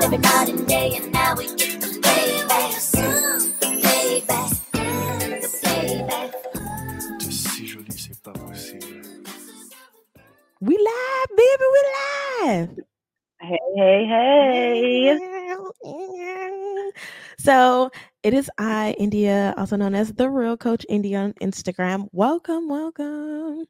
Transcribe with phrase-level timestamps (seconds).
[0.00, 2.72] out every night and day, and now we get the payback.
[3.60, 4.50] Payback.
[5.40, 6.32] The payback.
[7.18, 8.86] T'es si jolie, c'est pas possible.
[10.60, 11.64] We live, baby.
[11.72, 11.82] We
[12.46, 12.78] live.
[13.40, 15.18] Hey, hey, hey.
[17.38, 17.90] So
[18.22, 22.08] it is I, India, also known as the Real Coach India on Instagram.
[22.12, 23.64] Welcome, welcome.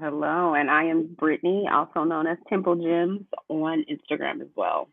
[0.00, 4.88] Hello, and I am Brittany, also known as Temple Gems on Instagram as well.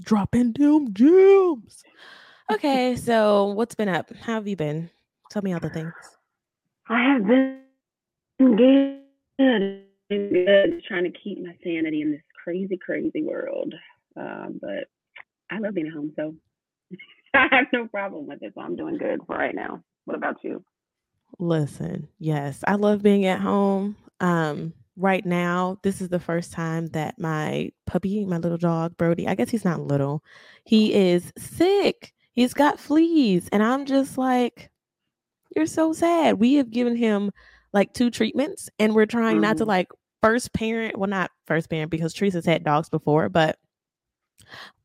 [0.00, 1.84] Dropping them gems.
[2.52, 4.14] Okay, so what's been up?
[4.20, 4.90] How have you been?
[5.30, 5.92] Tell me all the things.
[6.88, 7.60] I have been
[8.38, 13.74] good, good, trying to keep my sanity in this crazy, crazy world.
[14.16, 14.88] Um, but
[15.50, 16.34] I love being at home, so
[17.34, 18.52] I have no problem with it.
[18.54, 19.82] So I'm doing good for right now.
[20.04, 20.62] What about you?
[21.38, 23.96] Listen, yes, I love being at home.
[24.20, 29.26] Um, right now, this is the first time that my puppy, my little dog, Brody,
[29.26, 30.22] I guess he's not little,
[30.64, 32.12] he is sick.
[32.32, 33.48] He's got fleas.
[33.52, 34.70] And I'm just like,
[35.54, 36.38] you're so sad.
[36.40, 37.30] We have given him
[37.72, 39.68] like two treatments and we're trying not to Mhm.
[39.68, 39.88] like
[40.22, 43.58] first parent, well, not first parent because Teresa's had dogs before, but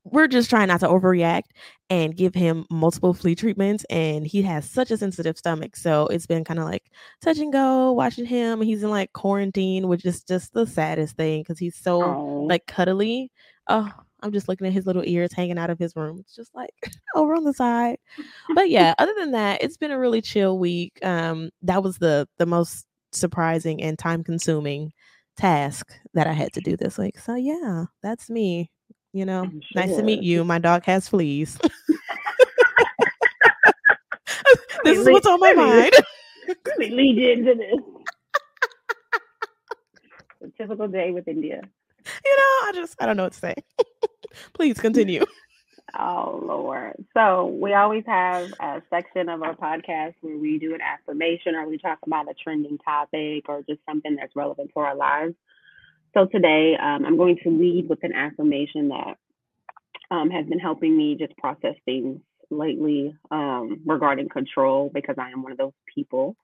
[0.03, 1.49] we're just trying not to overreact
[1.89, 3.85] and give him multiple flea treatments.
[3.89, 5.75] And he has such a sensitive stomach.
[5.75, 6.83] So it's been kind of like
[7.21, 8.61] touch and go watching him.
[8.61, 12.65] He's in like quarantine, which is just the saddest thing because he's so Oh, like
[12.67, 13.31] cuddly.
[13.67, 13.91] Oh,
[14.21, 16.19] I'm just looking at his little ears hanging out of his room.
[16.19, 16.71] It's just like
[17.15, 17.97] over on the side.
[18.55, 20.97] But yeah, other than that, it's been a really chill week.
[21.03, 24.91] Um, that was the the most surprising and time consuming
[25.37, 27.17] task that I had to do this week.
[27.19, 28.71] So yeah, that's me.
[29.13, 30.43] You know, I'm nice to meet you.
[30.43, 31.57] My dog has fleas.
[34.83, 35.91] this is what's on my mind.
[36.65, 37.79] Let me lead you into this.
[40.41, 41.61] A typical day with India.
[42.25, 43.55] You know, I just I don't know what to say.
[44.53, 45.25] Please continue.
[45.97, 47.03] Oh Lord.
[47.13, 51.67] So we always have a section of our podcast where we do an affirmation or
[51.67, 55.33] we talk about a trending topic or just something that's relevant to our lives.
[56.13, 59.17] So today um, I'm going to lead with an affirmation that
[60.11, 65.43] um, has been helping me just process things lately um, regarding control because I am
[65.43, 66.35] one of those people.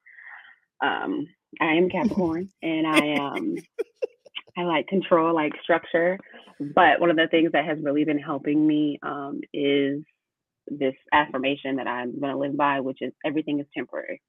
[0.83, 1.27] Um,
[1.59, 3.55] I am Capricorn and I um
[4.57, 6.17] I like control, I like structure.
[6.59, 10.03] But one of the things that has really been helping me um, is
[10.67, 14.21] this affirmation that I'm going to live by, which is everything is temporary.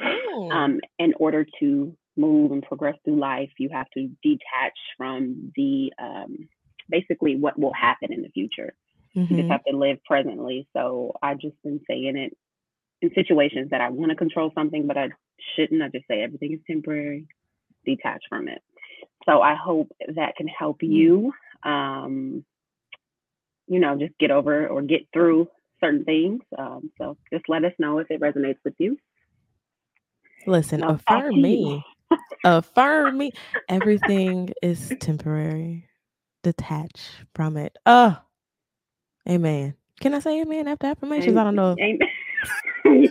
[0.00, 0.52] Mm.
[0.52, 5.92] Um, in order to move and progress through life, you have to detach from the
[5.98, 6.48] um,
[6.88, 8.74] basically what will happen in the future.
[9.28, 9.50] You just Mhm.
[9.50, 10.68] have to live presently.
[10.74, 12.36] So I've just been saying it
[13.02, 15.10] in situations that I want to control something, but I
[15.56, 15.82] shouldn't.
[15.82, 17.26] I just say everything is temporary,
[17.84, 18.62] detach from it.
[19.26, 20.92] So I hope that can help Mm.
[20.92, 21.32] you,
[21.64, 22.44] um,
[23.68, 25.48] you know, just get over or get through
[25.80, 26.42] certain things.
[26.58, 28.98] Um, so just let us know if it resonates with you.
[30.46, 31.84] Listen, Now, back to affirm me.
[32.44, 33.32] Affirm me.
[33.68, 35.88] Everything is temporary.
[36.42, 37.00] Detach
[37.34, 37.76] from it.
[37.86, 38.16] Oh,
[39.28, 39.74] amen.
[40.00, 41.36] Can I say amen after affirmations?
[41.36, 41.76] I don't know.
[41.80, 42.08] Amen.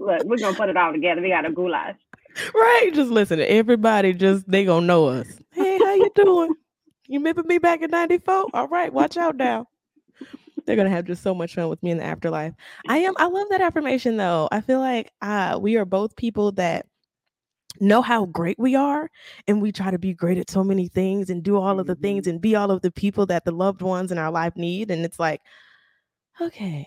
[0.00, 1.20] Look, we're gonna put it all together.
[1.20, 1.96] We got a goulash.
[2.54, 2.90] Right?
[2.94, 3.38] Just listen.
[3.38, 5.26] to Everybody just they gonna know us.
[5.52, 6.54] Hey, how you doing?
[7.06, 8.46] You remember me back in '94?
[8.54, 9.66] All right, watch out now.
[10.68, 12.52] They're gonna have just so much fun with me in the afterlife.
[12.88, 13.14] I am.
[13.16, 14.50] I love that affirmation though.
[14.52, 16.84] I feel like uh, we are both people that
[17.80, 19.10] know how great we are,
[19.46, 21.94] and we try to be great at so many things and do all of the
[21.94, 24.90] things and be all of the people that the loved ones in our life need.
[24.90, 25.40] And it's like,
[26.38, 26.86] okay,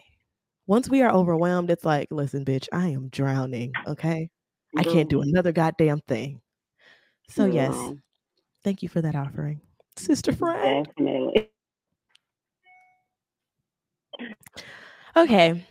[0.68, 3.74] once we are overwhelmed, it's like, listen, bitch, I am drowning.
[3.88, 4.30] Okay,
[4.78, 6.40] I can't do another goddamn thing.
[7.30, 7.94] So yes,
[8.64, 9.60] thank you for that offering,
[9.98, 10.86] sister friend.
[10.86, 11.50] Definitely.
[15.18, 15.66] Okay.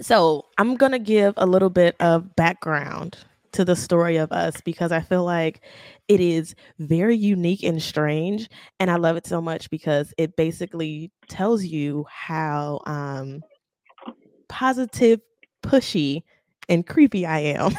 [0.00, 3.18] So I'm going to give a little bit of background
[3.52, 5.62] to the story of us because I feel like
[6.08, 8.48] it is very unique and strange.
[8.78, 13.40] And I love it so much because it basically tells you how um,
[14.48, 15.20] positive,
[15.62, 16.22] pushy,
[16.68, 17.72] and creepy I am.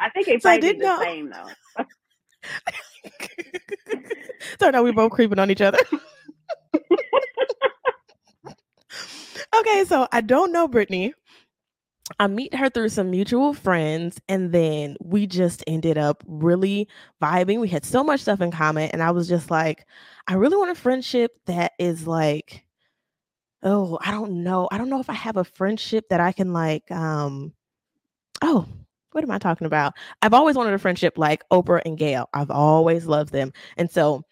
[0.00, 1.02] I think it So I didn't the know.
[1.02, 1.86] same though.
[4.60, 5.78] so now we're both creeping on each other.
[9.60, 11.14] okay, so I don't know Brittany.
[12.18, 16.88] I meet her through some mutual friends, and then we just ended up really
[17.22, 17.60] vibing.
[17.60, 19.86] We had so much stuff in common, and I was just like,
[20.26, 22.64] I really want a friendship that is like,
[23.62, 24.68] oh, I don't know.
[24.70, 27.54] I don't know if I have a friendship that I can like, um,
[28.42, 28.66] oh,
[29.12, 29.94] what am I talking about?
[30.22, 32.28] I've always wanted a friendship like Oprah and Gail.
[32.34, 33.52] I've always loved them.
[33.76, 34.22] And so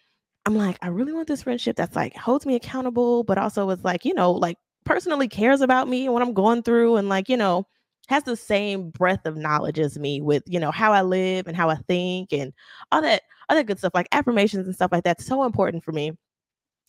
[0.45, 3.83] I'm like, I really want this friendship that's like holds me accountable, but also is
[3.83, 7.29] like, you know, like personally cares about me and what I'm going through and like,
[7.29, 7.67] you know,
[8.07, 11.55] has the same breadth of knowledge as me with, you know, how I live and
[11.55, 12.53] how I think and
[12.91, 16.11] all that other good stuff like affirmations and stuff like that's so important for me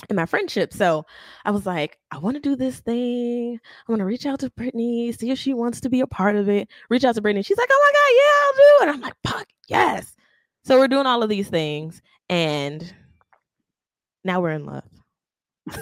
[0.08, 0.72] in my friendship.
[0.72, 1.06] So
[1.44, 3.58] I was like, I want to do this thing.
[3.88, 6.36] I want to reach out to Brittany, see if she wants to be a part
[6.36, 6.68] of it.
[6.90, 7.42] Reach out to Brittany.
[7.42, 8.82] She's like, oh my God, yeah, I'll do it.
[8.82, 10.16] And I'm like, fuck, yes.
[10.64, 12.02] So we're doing all of these things.
[12.28, 12.92] And
[14.24, 14.84] now we're in love.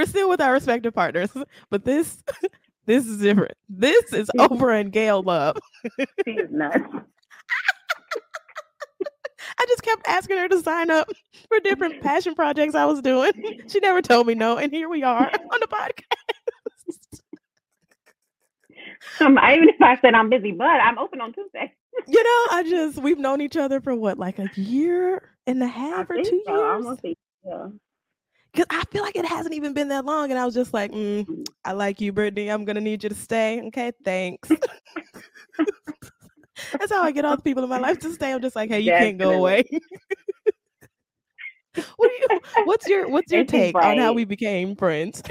[0.00, 1.28] we're still with our respective partners,
[1.68, 2.24] but this
[2.86, 3.52] this is different.
[3.68, 5.58] This is Oprah and Gail love.
[6.24, 6.78] She is nuts.
[9.58, 11.10] I just kept asking her to sign up
[11.48, 13.32] for different passion projects I was doing.
[13.68, 17.20] She never told me no, and here we are on the podcast.
[19.20, 21.74] Um, I, even if I said I'm busy, but I'm open on Tuesday.
[22.06, 25.66] You know, I just we've known each other for what, like a year and a
[25.66, 26.56] half or think two so.
[26.56, 26.86] years?
[26.86, 27.14] Almost a
[27.44, 27.66] yeah.
[28.52, 30.92] Because I feel like it hasn't even been that long, and I was just like,
[30.92, 31.26] mm,
[31.64, 32.50] I like you, Brittany.
[32.50, 33.62] I'm gonna need you to stay.
[33.66, 34.50] Okay, thanks.
[36.78, 38.32] That's how I get all the people in my life to stay.
[38.32, 39.64] I'm just like, hey, you can't go away.
[41.96, 42.28] what do you?
[42.64, 45.22] What's your What's your is take on how we became friends?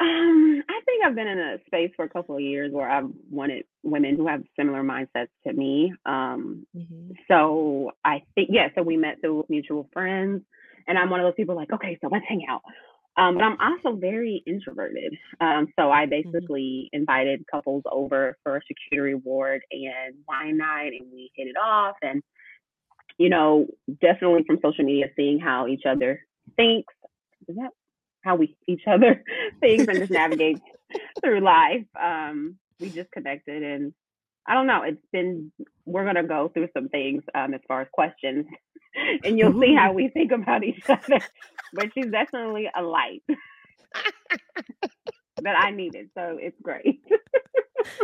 [0.00, 3.10] Um, I think I've been in a space for a couple of years where I've
[3.30, 5.92] wanted women who have similar mindsets to me.
[6.06, 7.16] Um, Mhm.
[7.26, 10.42] so I think yeah, so we met through mutual friends,
[10.88, 12.62] and I'm one of those people like, okay, so let's hang out.
[13.18, 15.16] Um, but I'm also very introverted.
[15.40, 21.10] Um, so I basically invited couples over for a charcuterie board and wine night, and
[21.12, 21.96] we hit it off.
[22.00, 22.22] And
[23.18, 23.66] you know,
[24.00, 26.20] definitely from social media, seeing how each other
[26.56, 26.94] thinks.
[27.48, 27.70] Is that
[28.22, 29.24] how we each other
[29.60, 30.60] thinks and just navigate
[31.20, 31.84] through life?
[32.00, 33.92] Um, we just connected, and
[34.46, 34.82] I don't know.
[34.82, 35.50] It's been
[35.88, 38.46] we're gonna go through some things um, as far as questions,
[39.24, 41.20] and you'll see how we think about each other.
[41.74, 43.22] But she's definitely a light
[45.42, 47.02] that I needed, so it's great.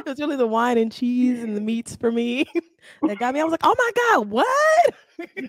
[0.07, 2.45] It's really the wine and cheese and the meats for me
[3.03, 3.41] that got me.
[3.41, 4.95] I was like, oh my god, what?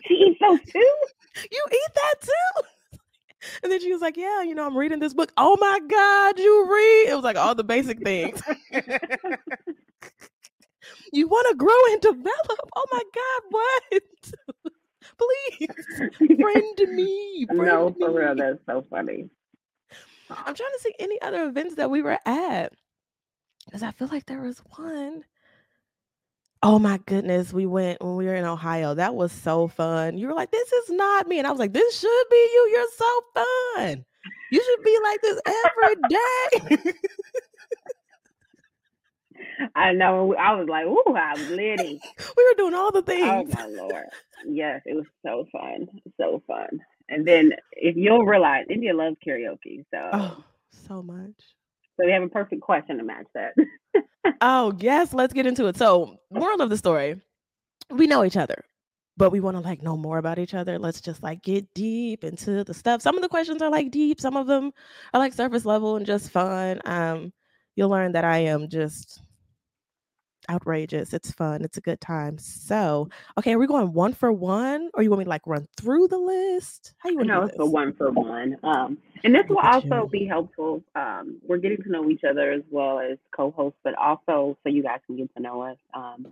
[0.08, 0.96] she eats those too.
[1.52, 2.64] you eat that too?
[3.64, 5.32] And then she was like, Yeah, you know, I'm reading this book.
[5.38, 7.10] Oh my God, you read.
[7.10, 8.42] It was like all the basic things.
[11.14, 12.60] You want to grow and develop.
[12.76, 14.74] Oh my God, what?
[15.18, 17.46] Please, friend me.
[17.46, 19.30] Friend no, for real, that's so funny.
[20.30, 22.74] I'm trying to see any other events that we were at.
[23.66, 25.24] Because I feel like there was one.
[26.64, 28.96] Oh my goodness, we went when we were in Ohio.
[28.96, 30.18] That was so fun.
[30.18, 32.70] You were like, "This is not me," and I was like, "This should be you.
[32.72, 34.06] You're so fun.
[34.52, 36.94] You should be like this every day."
[39.76, 40.36] I know.
[40.36, 42.00] I was like, ooh, I was litty.
[42.38, 43.24] we were doing all the things.
[43.24, 44.06] Oh my lord.
[44.48, 45.88] Yes, it was so fun.
[46.20, 46.80] So fun.
[47.10, 49.86] And then if you'll realize India loves karaoke.
[49.94, 50.44] So Oh,
[50.88, 51.36] so much.
[52.00, 53.54] so we have a perfect question to match that.
[54.42, 55.78] Oh yes, let's get into it.
[55.78, 57.22] So, moral of the story:
[57.92, 58.66] we know each other,
[59.18, 60.80] but we want to like know more about each other.
[60.80, 63.02] Let's just like get deep into the stuff.
[63.04, 64.20] Some of the questions are like deep.
[64.20, 64.72] Some of them
[65.14, 66.82] are like surface level and just fun.
[66.86, 67.34] Um,
[67.76, 69.22] you'll learn that I am just
[70.50, 71.14] outrageous.
[71.14, 71.64] It's fun.
[71.64, 72.38] It's a good time.
[72.38, 75.68] So, okay, are we going one for one, or you want me to like run
[75.78, 76.94] through the list?
[77.00, 77.46] How you want to do that?
[77.46, 78.58] No, it's a one for one.
[78.64, 80.84] Um, and this will also be helpful.
[80.96, 84.84] Um, we're getting to know each other as well as co-hosts, but also so you
[84.84, 85.78] guys can get to know us.
[85.94, 86.28] Um,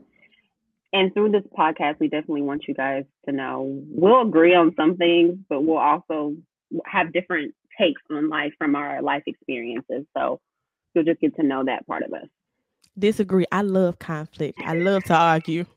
[0.94, 4.96] and through this podcast, we definitely want you guys to know we'll agree on some
[4.96, 6.36] things, but we'll also
[6.86, 10.06] have different takes on life from our life experiences.
[10.16, 10.40] So
[10.94, 12.28] you'll just get to know that part of us.
[12.98, 13.46] Disagree.
[13.52, 14.60] I love conflict.
[14.66, 15.66] I love to argue.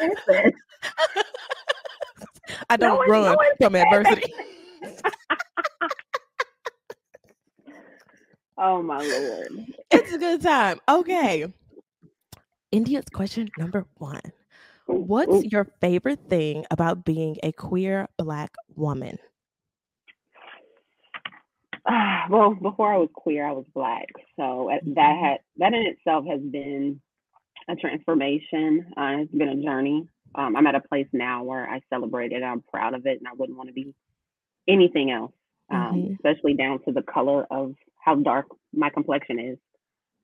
[2.70, 4.32] I don't one- run no from adversity.
[8.56, 9.66] Oh my lord.
[9.90, 10.78] it's a good time.
[10.88, 11.52] Okay.
[12.70, 14.20] India's question number one.
[14.86, 19.18] What's your favorite thing about being a queer black woman?
[21.86, 24.08] Ah, well, before I was queer, I was black.
[24.36, 25.20] So uh, that Mhm.
[25.20, 27.00] had that in itself has been
[27.68, 28.92] a transformation.
[28.96, 30.08] Uh, it's been a journey.
[30.36, 32.42] Um, I'm at a place now where I celebrate it.
[32.42, 33.94] I'm proud of it, and I wouldn't want to be
[34.68, 35.32] anything else,
[35.70, 36.14] um, Mhm.
[36.16, 39.58] especially down to the color of how dark my complexion is.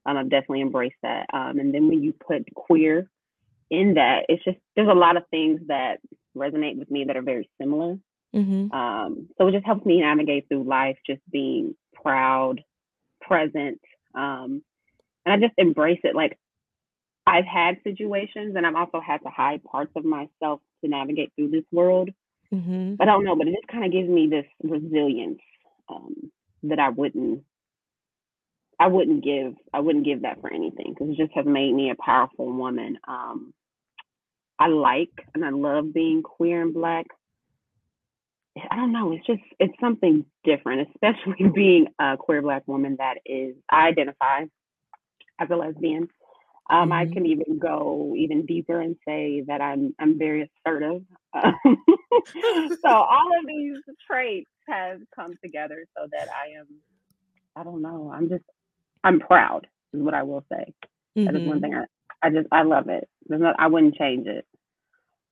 [0.07, 1.27] Um, I've definitely embraced that.
[1.33, 3.11] Um, and then when you put queer
[3.71, 6.01] in that, it's just there's a lot of things that
[6.37, 7.99] resonate with me that are very similar.
[8.35, 8.73] Mm-hmm.
[8.73, 12.63] Um, so it just helps me navigate through life, just being proud,
[13.21, 13.81] present,
[14.15, 14.63] um,
[15.27, 16.15] and I just embrace it.
[16.15, 16.39] Like
[17.27, 21.51] I've had situations, and I've also had to hide parts of myself to navigate through
[21.51, 22.11] this world.
[22.51, 25.41] hmm I don't know, but it just kind of gives me this resilience
[25.89, 26.15] um,
[26.65, 27.43] that I wouldn't
[28.81, 31.91] I wouldn't give I wouldn't give that for anything because it just has made me
[31.91, 32.99] a powerful woman.
[33.07, 33.53] Um,
[34.59, 37.07] I like and I love being queer and black.
[38.71, 43.17] I don't know, it's just it's something different, especially being a queer black woman that
[43.25, 44.45] is I identify
[45.41, 46.09] as a lesbian.
[46.71, 47.13] Um, I Mhm.
[47.13, 51.03] can even go even deeper and say that I'm I'm very assertive.
[51.35, 51.55] Um,
[52.85, 53.79] so all of these
[54.11, 56.67] traits have come together so that I am
[57.57, 58.45] I don't know, I'm just
[59.05, 60.73] I'm proud is what I will say.
[61.27, 61.63] That is one Mhm.
[61.63, 61.85] thing I,
[62.27, 63.09] I just I love it.
[63.27, 64.47] There's not I wouldn't change it.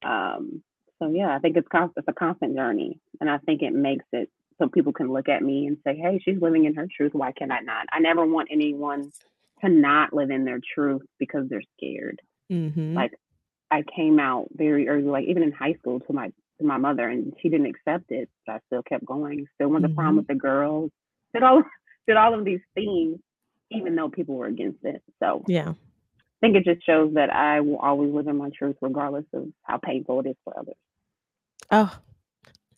[0.05, 0.63] Um
[0.99, 2.99] so yeah, I think it's constant it's a constant journey.
[3.21, 6.21] And I think it makes it so people can look at me and say, Hey,
[6.25, 7.87] she's living in her truth, why can I not?
[7.93, 9.13] I never want anyone
[9.63, 12.21] to not live in their truth because they're scared.
[12.51, 12.95] Mhm.
[12.95, 13.13] Like
[13.71, 16.29] I came out very early, like even in high school to my
[16.59, 19.85] to my mother and she didn't accept it, but I still kept going, still went
[19.85, 20.91] to prom with the girls,
[21.33, 21.63] did all
[22.07, 23.19] did all of these things,
[23.71, 25.03] even though people were against it.
[25.23, 25.71] So yeah.
[25.71, 29.49] I think it just shows that I will always live in my truth regardless of
[29.65, 30.77] how painful it is for others.
[31.71, 31.99] Oh,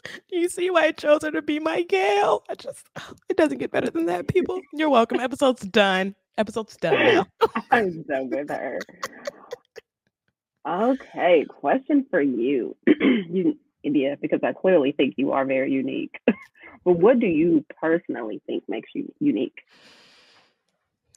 [0.04, 2.44] do you see why I chose her to be my gal?
[2.48, 2.86] I just,
[3.28, 4.60] it doesn't get better than that, people.
[4.72, 5.20] You're welcome.
[5.20, 6.14] Episode's done.
[6.38, 7.26] Episode's done now.
[7.70, 8.78] I'm so with her.
[10.66, 12.76] Okay, question for you.
[12.86, 16.20] you India, because I clearly think you are very unique.
[16.84, 19.58] but what do you personally think makes you unique?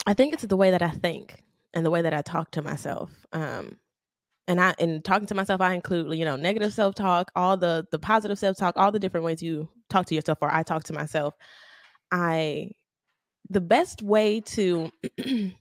[0.05, 2.61] I think it's the way that I think and the way that I talk to
[2.61, 3.11] myself.
[3.31, 3.77] Um,
[4.47, 7.85] and I in talking to myself, I include you know negative self talk, all the
[7.91, 10.83] the positive self talk, all the different ways you talk to yourself, or I talk
[10.85, 11.35] to myself.
[12.11, 12.71] I
[13.49, 14.91] the best way to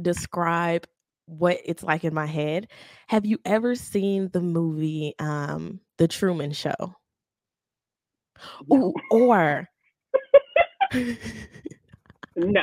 [0.00, 0.86] describe
[1.26, 2.68] what it's like in my head.
[3.08, 6.94] Have you ever seen the movie um The Truman Show?
[8.72, 9.68] Ooh, or
[12.36, 12.62] No.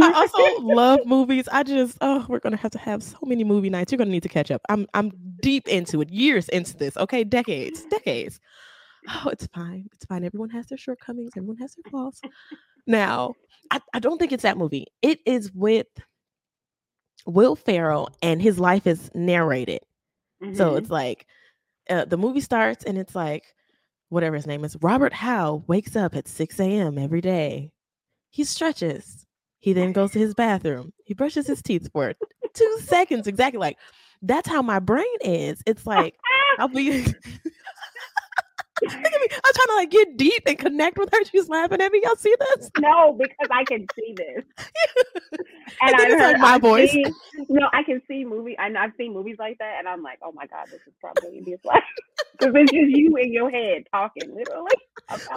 [0.00, 1.48] I also love movies.
[1.52, 3.92] I just oh, we're gonna have to have so many movie nights.
[3.92, 4.60] You're gonna need to catch up.
[4.68, 6.96] I'm I'm deep into it, years into this.
[6.96, 8.40] Okay, decades, decades.
[9.08, 9.88] Oh, it's fine.
[9.92, 10.24] It's fine.
[10.24, 11.30] Everyone has their shortcomings.
[11.36, 12.20] Everyone has their flaws.
[12.86, 13.34] Now,
[13.70, 14.86] I, I don't think it's that movie.
[15.02, 15.86] It is with
[17.26, 19.80] Will Ferrell, and his life is narrated.
[20.54, 20.78] So Mhm.
[20.78, 21.26] it's like
[21.90, 23.44] uh, the movie starts, and it's like
[24.08, 24.76] whatever his name is.
[24.82, 26.98] Robert Howe wakes up at 6 a.m.
[26.98, 27.70] every day.
[28.34, 29.26] He stretches.
[29.60, 30.92] He then goes to his bathroom.
[31.04, 32.14] He brushes his teeth for
[32.54, 33.60] two seconds, exactly.
[33.60, 33.78] Like
[34.22, 35.62] that's how my brain is.
[35.66, 36.16] It's like
[36.58, 36.90] I'll be.
[38.82, 39.28] Look at me.
[39.32, 41.24] I'm trying to like get deep and connect with her.
[41.26, 42.00] She's laughing at me.
[42.02, 42.70] Y'all see this?
[42.80, 44.42] no, because I can see this.
[45.80, 46.90] And And I like heard, my I've voice.
[46.90, 47.14] seen-
[47.48, 48.58] no, I can see movie.
[48.58, 51.38] I, I've seen movies like that, and I'm like, oh my god, this is probably
[51.38, 51.84] India's life
[52.32, 54.76] because it's just you in your head talking, literally.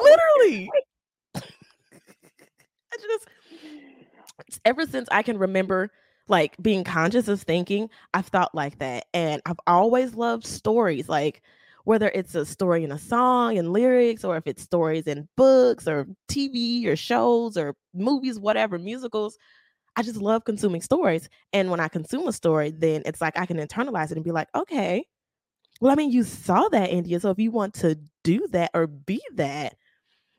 [0.02, 0.70] Literally.
[4.48, 5.90] Just ever since I can remember
[6.28, 9.06] like being conscious of thinking, I've thought like that.
[9.14, 11.42] And I've always loved stories, like
[11.86, 15.88] whether it's a story in a song and lyrics, or if it's stories in books
[15.88, 19.38] or TV or shows or movies, whatever, musicals.
[19.96, 21.30] I just love consuming stories.
[21.54, 24.32] And when I consume a story, then it's like I can internalize it and be
[24.32, 25.06] like, okay,
[25.82, 27.20] well, I mean, you saw that, India.
[27.20, 29.77] So if you want to do that or be that,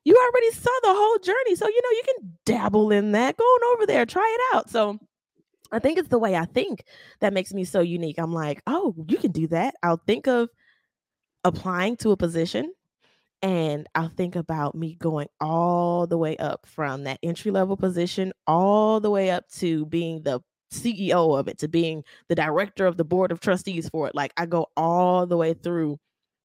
[0.09, 1.55] you already saw the whole journey.
[1.55, 3.37] So, you know, you can dabble in that.
[3.37, 4.71] Go on over there, try it out.
[4.71, 4.99] So
[5.71, 6.85] I think it's the way I think
[7.21, 8.19] that makes me so unique.
[8.19, 9.75] I'm like, oh, you can do that.
[9.83, 10.49] I'll think of
[11.45, 12.73] applying to a position
[13.43, 18.33] and I'll think about me going all the way up from that entry level position
[18.47, 20.41] all the way up to being the
[20.73, 24.15] CEO of it, to being the director of the board of trustees for it.
[24.15, 25.99] Like I go all the way through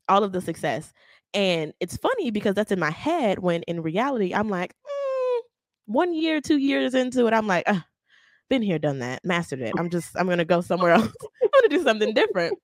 [0.09, 0.91] all of the success.
[1.33, 5.39] And it's funny because that's in my head when in reality, I'm like, "Mm,
[5.85, 7.85] one year, two years into it, I'm like, "Ah,
[8.49, 9.75] been here, done that, mastered it.
[9.77, 11.07] I'm just, I'm gonna go somewhere else.
[11.43, 12.55] I'm gonna do something different.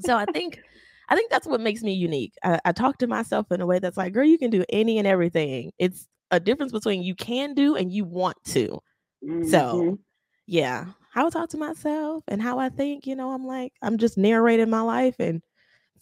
[0.00, 0.60] So I think,
[1.08, 2.34] I think that's what makes me unique.
[2.44, 4.98] I, I talk to myself in a way that's like, girl, you can do any
[4.98, 5.72] and everything.
[5.78, 8.80] It's a difference between you can do and you want to.
[9.24, 9.46] Mhm.
[9.50, 9.98] So
[10.46, 13.98] yeah, how I talk to myself and how I think, you know, I'm like, I'm
[13.98, 15.42] just narrating my life and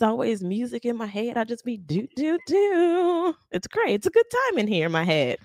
[0.01, 1.37] it's always music in my head.
[1.37, 3.35] I just be do do do.
[3.51, 3.97] It's great.
[3.97, 5.37] It's a good time in here in my head.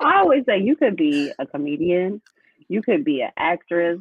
[0.00, 2.22] I always say you could be a comedian,
[2.68, 3.98] you could be an actress,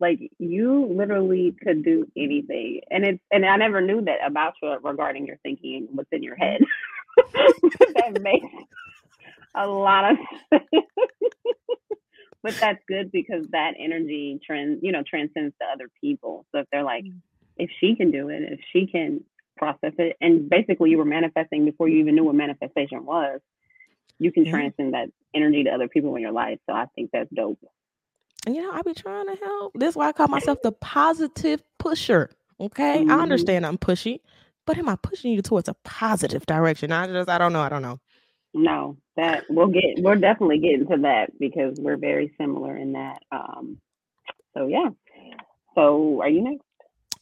[0.00, 2.80] like you literally could do anything.
[2.90, 6.22] And it's and I never knew that about you regarding your thinking and what's in
[6.22, 6.62] your head.
[7.34, 8.46] that makes
[9.54, 10.16] a lot of
[10.48, 10.64] sense.
[12.42, 16.46] but that's good because that energy trend, you know, transcends to other people.
[16.52, 17.20] So if they're like, mm.
[17.56, 19.24] If she can do it, if she can
[19.56, 23.40] process it, and basically you were manifesting before you even knew what manifestation was,
[24.18, 24.52] you can Yeah.
[24.52, 26.58] transcend that energy to other people in your life.
[26.66, 27.58] So I think that's dope.
[28.46, 29.72] And you know, I be trying to help.
[29.74, 32.30] This is why I call myself the positive pusher.
[32.60, 33.00] Okay.
[33.00, 33.22] I Mhm.
[33.22, 34.20] understand I'm pushy,
[34.66, 36.92] but am I pushing you towards a positive direction?
[36.92, 37.60] I just I don't know.
[37.60, 37.98] I don't know.
[38.54, 43.22] No, that we'll get we're definitely getting to that because we're very similar in that.
[43.30, 43.78] Um
[44.54, 44.90] so yeah.
[45.74, 46.65] So are you next?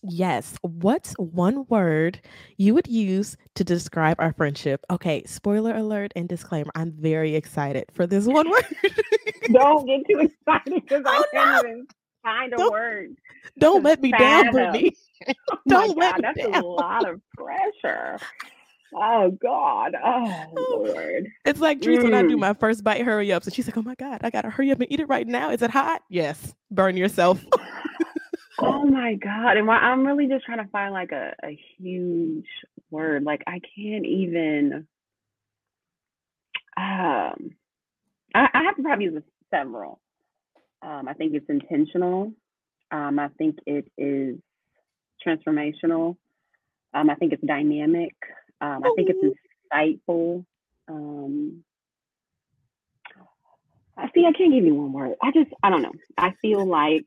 [0.06, 0.56] Yes.
[0.62, 2.20] What's one word
[2.58, 4.84] you would use to describe our friendship?
[4.90, 6.70] Okay, spoiler alert and disclaimer.
[6.74, 8.64] I'm very excited for this one word.
[9.52, 11.86] Don't get too excited because I Oh, can't even
[12.22, 13.16] find a Don't- word.
[13.58, 14.50] Don't let me down.
[14.52, 14.94] Brittany.
[15.26, 16.62] Oh Don't let God, me that's down.
[16.62, 18.18] a lot of pressure.
[18.94, 19.94] Oh God.
[20.04, 20.44] Oh
[20.84, 21.28] Lord.
[21.46, 22.40] It's like Trees when I do Mm.
[22.40, 24.80] my first bite hurry ups, and she's like, "Oh my god, I gotta hurry up
[24.80, 25.48] and eat it right now.
[25.50, 26.02] Is it hot?
[26.10, 26.54] Yes.
[26.70, 27.42] Burn yourself.
[28.60, 29.56] Oh my God.
[29.56, 32.46] And why I'm really just trying to find like a, a huge
[32.90, 33.24] word.
[33.24, 34.86] Like I can't even
[36.76, 37.50] um
[38.34, 40.00] I, I have to probably use several.
[40.82, 42.32] Um, I think it's intentional.
[42.90, 44.36] Um, I think it is
[45.26, 46.16] transformational.
[46.94, 48.14] Um, I think it's dynamic.
[48.60, 49.36] Um, I think it's
[49.72, 50.44] insightful.
[50.88, 51.64] Um,
[53.96, 54.24] I see.
[54.26, 55.14] I can't give you one word.
[55.22, 55.92] I just, I don't know.
[56.18, 57.06] I feel like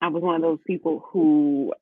[0.00, 1.72] I was one of those people who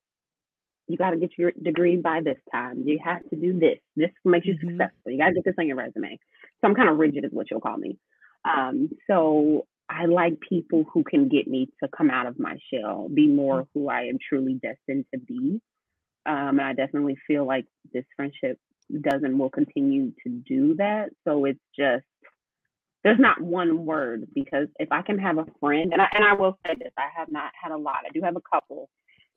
[0.89, 2.83] you got to get your degree by this time.
[2.87, 3.79] You have to do this.
[3.97, 4.61] This makes you Mhm.
[4.61, 5.13] successful.
[5.13, 6.19] You got to get this on your resume.
[6.61, 7.99] So I'm kind of rigid, is what you'll call me.
[8.45, 13.09] Um, so I like people who can get me to come out of my shell,
[13.09, 15.61] be more who I am truly destined to be.
[16.27, 18.59] Um, and I definitely feel like this friendship
[19.01, 21.11] does and will continue to do that.
[21.27, 22.05] So it's just
[23.05, 26.33] there's not one word because if I can have a friend, and I and I
[26.33, 27.99] will say this, I have not had a lot.
[28.07, 28.89] I do have a couple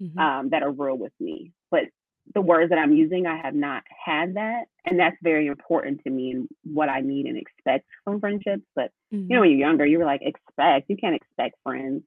[0.01, 0.17] Mhm.
[0.19, 1.85] um, that are real with me, but
[2.33, 6.09] the words that I'm using, I have not had that, and that's very important to
[6.09, 8.63] me and what I need and expect from friendships.
[8.75, 8.91] But
[9.29, 10.89] you know, when you're younger, you're like expect.
[10.89, 12.03] You can't expect friends.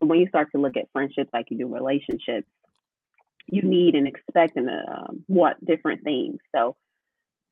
[0.00, 2.48] But when you start to look at friendships like you do relationships,
[3.46, 6.38] you need and expect and um, what different things.
[6.54, 6.76] So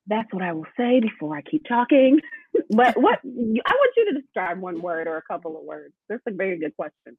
[0.07, 2.21] that's what I will say before I keep talking.
[2.71, 5.95] but what I want you to describe one word or a couple of words.
[6.09, 7.16] That's a very good question.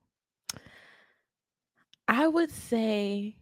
[2.07, 3.35] I would say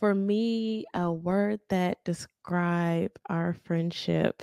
[0.00, 4.42] for me, a word that describe our friendship.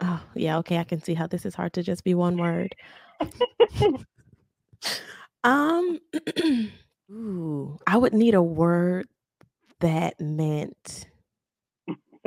[0.00, 0.78] Oh, yeah, okay.
[0.78, 2.74] I can see how this is hard to just be one word.
[5.44, 6.00] Um
[7.10, 9.08] ooh, I would need a word
[9.80, 11.06] that meant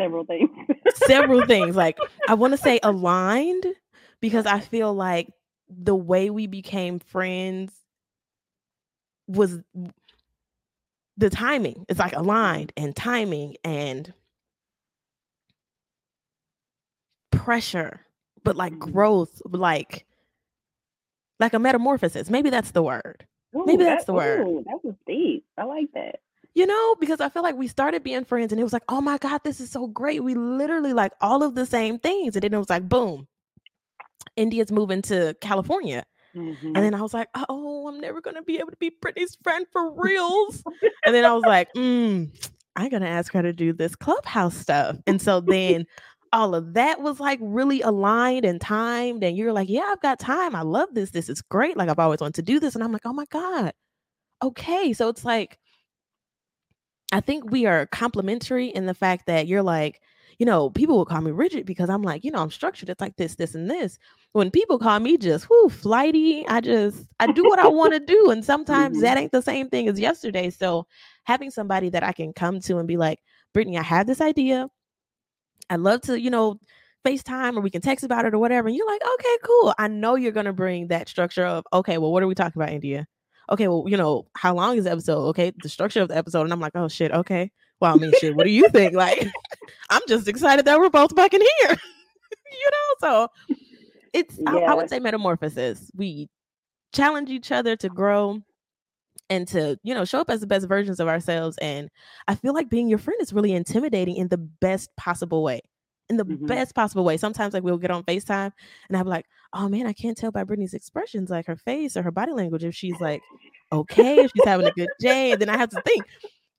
[0.02, 0.50] Several things.
[1.06, 1.76] several things.
[1.76, 3.66] Like I want to say aligned
[4.20, 5.30] because I feel like
[5.70, 7.72] the way we became friends
[9.28, 9.60] was
[11.18, 11.86] the timing.
[11.88, 14.12] It's like aligned and timing and
[17.32, 18.02] pressure,
[18.44, 18.92] but like Mhm.
[18.92, 20.06] growth, like
[21.40, 22.30] like a metamorphosis.
[22.30, 23.26] Maybe that's the word.
[23.54, 24.48] Maybe that's that- the word.
[24.48, 25.44] ooh, that was deep.
[25.58, 26.20] I like that.
[26.54, 29.00] You know, because I feel like we started being friends and it was like, oh
[29.00, 30.22] my God, this is so great.
[30.22, 32.36] We literally like all of the same things.
[32.36, 33.28] And then it was like, boom,
[34.36, 36.04] India's moving to California.
[36.36, 36.64] Mhm.
[36.64, 39.38] And then I was like, oh, I'm never going to be able to be Brittany's
[39.44, 40.64] friend for reals.
[41.06, 42.30] and then I was like, mm,
[42.76, 44.98] I'm going to ask her to do this clubhouse stuff.
[45.08, 45.86] And so then
[46.34, 49.24] all of that was like really aligned and timed.
[49.24, 50.56] And you're like, yeah, I've got time.
[50.56, 51.12] I love this.
[51.12, 51.76] This is great.
[51.76, 52.76] Like I've always wanted to do this.
[52.76, 53.74] And I'm like, oh my God.
[54.42, 54.94] Okay.
[54.94, 55.58] So it's like,
[57.12, 60.02] I think we are complementary in the fact that you're like,
[60.39, 62.89] you know, people will call me rigid because I'm like, you know, I'm structured.
[62.89, 64.00] It's like this, this, and this.
[64.34, 68.00] When people call me just whoo flighty, I just I do what I want to
[68.00, 68.32] do.
[68.32, 69.02] And sometimes Mhm.
[69.02, 70.50] that ain't the same thing as yesterday.
[70.50, 70.88] So
[71.26, 73.19] having somebody that I can come to and be like,
[73.54, 74.69] Brittany, I have this idea.
[75.69, 76.60] I love to, you know,
[77.06, 78.67] FaceTime or we can text about it or whatever.
[78.67, 79.74] And you're like, okay, cool.
[79.78, 82.74] I know you're gonna bring that structure of, okay, well, what are we talking about,
[82.74, 83.08] India?
[83.52, 85.28] Okay, well, you know, how long is the episode?
[85.30, 86.44] Okay, the structure of the episode.
[86.44, 87.52] And I'm like, oh shit, okay.
[87.82, 88.94] Well, I mean, shit, what do you think?
[88.94, 89.28] Like,
[89.90, 91.70] I'm just excited that we're both back in here.
[91.70, 93.28] you know, so
[94.14, 95.92] it's I, I would say metamorphosis.
[95.96, 96.30] We
[96.94, 98.40] challenge each other to grow
[99.30, 101.58] and to, you know, show up as the best versions of ourselves.
[101.58, 101.90] And
[102.28, 105.62] I feel like being your friend is really intimidating in the best possible way.
[106.12, 106.45] In the Mhm.
[106.45, 107.15] best possible way.
[107.15, 108.52] Sometimes like we'll get on FaceTime
[108.89, 112.02] and I'm like, oh man, I can't tell by Brittany's expressions, like her face or
[112.04, 113.21] her body language, if she's like
[113.71, 115.32] okay, if she's having a good day.
[115.32, 116.04] And then I have to think,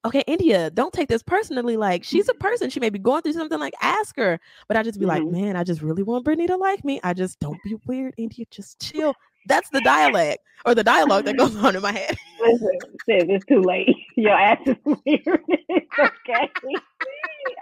[0.07, 1.77] okay, India, don't take this personally.
[1.77, 2.71] Like she's a person.
[2.71, 4.41] She may be going through something like ask her.
[4.69, 5.33] But I just be like, Mhm.
[5.33, 6.99] man, I just really want Brittany to like me.
[7.05, 8.47] I just don't be weird, India.
[8.51, 9.15] Just chill.
[9.47, 12.17] That's the dialect or the dialogue that goes on in my head.
[12.41, 13.95] Listen, it's too late.
[14.17, 15.43] Your ass is weird.
[15.49, 16.49] It's okay.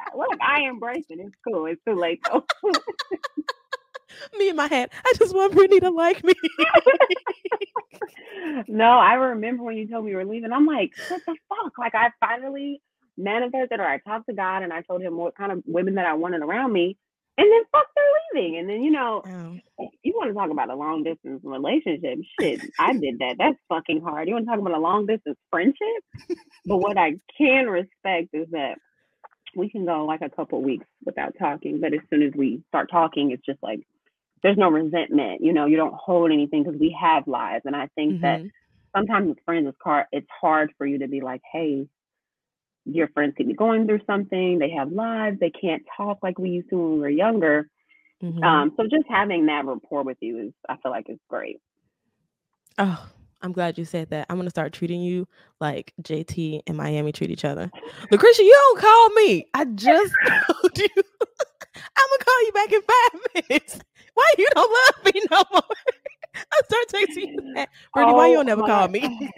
[0.16, 1.18] Look, I embrace it.
[1.20, 1.66] It's cool.
[1.66, 2.44] It's too late though.
[4.38, 4.90] Me in my head.
[5.04, 6.34] I just want Brittany to like me.
[8.68, 10.52] no, I remember when you told me you were leaving.
[10.52, 11.78] I'm like, what the fuck?
[11.78, 12.82] Like I finally
[13.16, 16.06] manifested or I talked to God and I told him what kind of women that
[16.06, 16.96] I wanted around me.
[17.38, 18.58] And then fuck they're leaving.
[18.58, 19.22] And then you know,
[19.78, 22.18] Oh, you want to talk about a long distance relationship.
[22.38, 23.36] Shit, I did that.
[23.38, 24.28] That's fucking hard.
[24.28, 25.78] You want to talk about a long distance friendship?
[26.66, 28.76] but what I can respect is that
[29.54, 32.90] we can go like a couple weeks without talking, but as soon as we start
[32.90, 33.80] talking, it's just like
[34.42, 35.42] there's no resentment.
[35.42, 38.50] You know, you don't hold anything because we have lives, and I think that mhm.
[38.94, 40.06] sometimes with friends, it's hard.
[40.12, 41.88] It's hard for you to be like, hey.
[42.86, 44.58] Your friends could be going through something.
[44.58, 45.38] They have lives.
[45.38, 47.68] They can't talk like we used to when we were younger.
[48.22, 48.42] Mhm.
[48.42, 51.60] Um, so just having that rapport with you is, I feel like, is great.
[52.78, 53.06] Oh,
[53.42, 54.26] I'm glad you said that.
[54.28, 55.26] I'm gonna start treating you
[55.60, 57.70] like JT and Miami treat each other.
[58.10, 59.46] Lucretia, you don't call me.
[59.54, 60.12] I just
[60.46, 60.88] told you.
[60.96, 63.80] I'm gonna call you back in five minutes.
[64.14, 65.62] Why you don't love me no more?
[66.36, 67.68] I start texting you that.
[67.94, 69.30] Brittany, why you Oh don't never call me?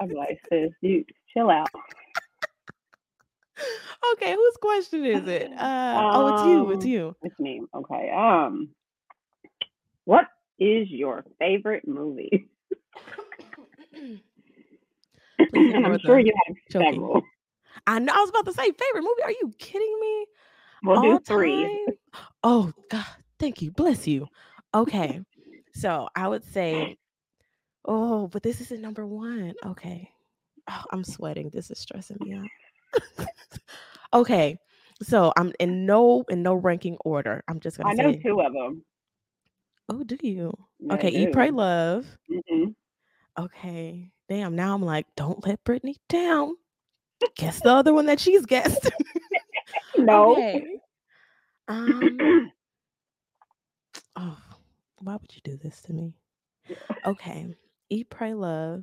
[0.00, 1.68] I'm like, sis, you chill out.
[4.12, 5.50] okay, whose question is it?
[5.52, 6.70] Uh, oh, it's you.
[6.70, 7.16] It's Um, you.
[7.22, 7.62] It's me.
[7.74, 8.10] Okay.
[8.10, 8.68] Um,
[10.04, 10.26] what
[10.58, 12.48] is your favorite movie?
[15.38, 17.00] And I'm sure you have choking.
[17.00, 17.22] several.
[17.86, 18.12] I know.
[18.14, 19.22] I was about to say favorite movie.
[19.24, 20.26] Are you kidding me?
[20.82, 21.62] We'll do All three.
[21.86, 21.96] time?
[22.44, 23.04] Oh God,
[23.38, 23.70] thank you.
[23.72, 24.26] Bless you.
[24.74, 25.20] Okay.
[25.74, 26.96] So I would say,
[27.84, 29.54] oh, but this isn't number one.
[29.64, 30.10] Okay.
[30.70, 31.50] Oh, I'm sweating.
[31.50, 33.28] This is stressing me out.
[34.14, 34.58] okay.
[35.02, 37.42] So I'm in no in no ranking order.
[37.48, 38.84] I'm just gonna I know say, two of them.
[39.88, 40.52] oh, do you?
[40.90, 41.56] I Okay, eat, pray, do.
[41.56, 42.06] love.
[42.30, 42.74] Mhm.
[43.38, 44.10] Okay.
[44.28, 44.54] Damn.
[44.56, 46.54] Now I'm like, don't let Brittany down.
[47.36, 48.90] Guess the other one that she's guessed.
[49.98, 50.32] No.
[50.32, 50.80] Okay.
[51.68, 52.52] Um.
[54.20, 54.36] Oh,
[55.00, 56.12] why would you do this to me?
[57.06, 57.46] Okay.
[57.88, 58.82] Eat, pray, love.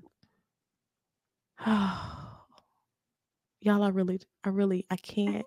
[1.65, 2.41] Oh,
[3.61, 5.45] Y'all, I really, I really, I can't.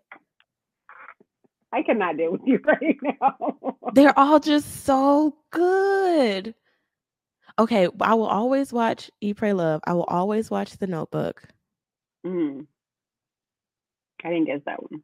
[1.73, 3.37] I cannot deal with you right now.
[3.95, 6.55] They're all just so good.
[7.59, 9.81] Okay, I will always watch Eat, Pray, Love.
[9.85, 11.43] I will always watch The Notebook.
[12.25, 12.67] Mm.
[14.25, 15.03] I didn't guess that one.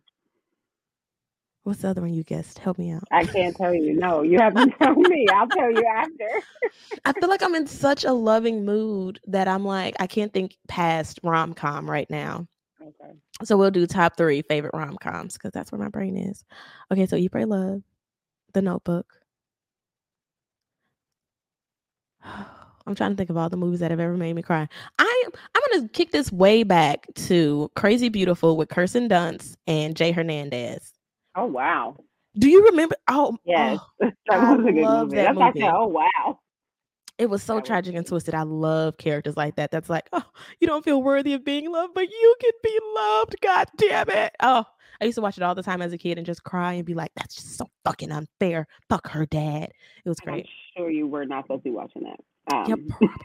[1.64, 2.58] What's the other one you guessed?
[2.58, 3.04] Help me out.
[3.10, 3.94] I can't tell you.
[3.94, 5.26] No, you haven't told me.
[5.32, 6.28] I'll tell you after.
[7.06, 10.56] I feel like I'm in such a loving mood that I'm like, I can't think
[10.68, 12.46] past rom com right now.
[12.82, 13.14] Okay.
[13.44, 16.44] So we'll do top three favorite rom coms because that's where my brain is.
[16.92, 17.82] Okay, so You Pray, Love,
[18.52, 19.06] The Notebook.
[22.86, 24.68] I'm trying to think of all the movies that have ever made me cry.
[24.98, 30.12] I I'm gonna kick this way back to Crazy Beautiful with Kirsten Dunst and Jay
[30.12, 30.92] Hernandez.
[31.36, 31.96] Oh wow.
[32.36, 32.96] Do you remember?
[33.08, 33.78] Oh, oh Yes.
[33.80, 35.16] oh, that I was a good movie.
[35.16, 35.62] that I movie.
[35.62, 36.38] oh wow.
[37.18, 38.34] It was so tragic and twisted.
[38.34, 39.70] I love characters like that.
[39.70, 40.24] That's like, oh,
[40.60, 43.36] you don't feel worthy of being loved, but you can be loved.
[43.40, 44.34] God damn it.
[44.40, 44.64] Oh,
[45.00, 46.84] I used to watch it all the time as a kid and just cry and
[46.84, 48.66] be like, that's just so fucking unfair.
[48.88, 49.70] Fuck her dad.
[50.04, 50.46] It was great.
[50.46, 52.20] I'm sure you were not supposed to be watching that.
[52.54, 53.20] Um, probably not.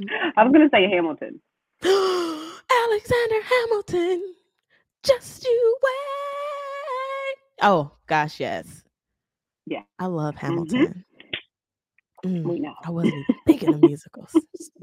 [0.36, 1.40] I was gonna say Hamilton.
[1.82, 4.34] Alexander Hamilton,
[5.02, 7.36] just you wait.
[7.62, 8.84] Oh gosh, yes.
[9.66, 9.82] Yeah.
[9.98, 11.04] I love Hamilton.
[12.24, 12.74] Mm, We know.
[12.84, 14.34] I wasn't even thinking of musicals.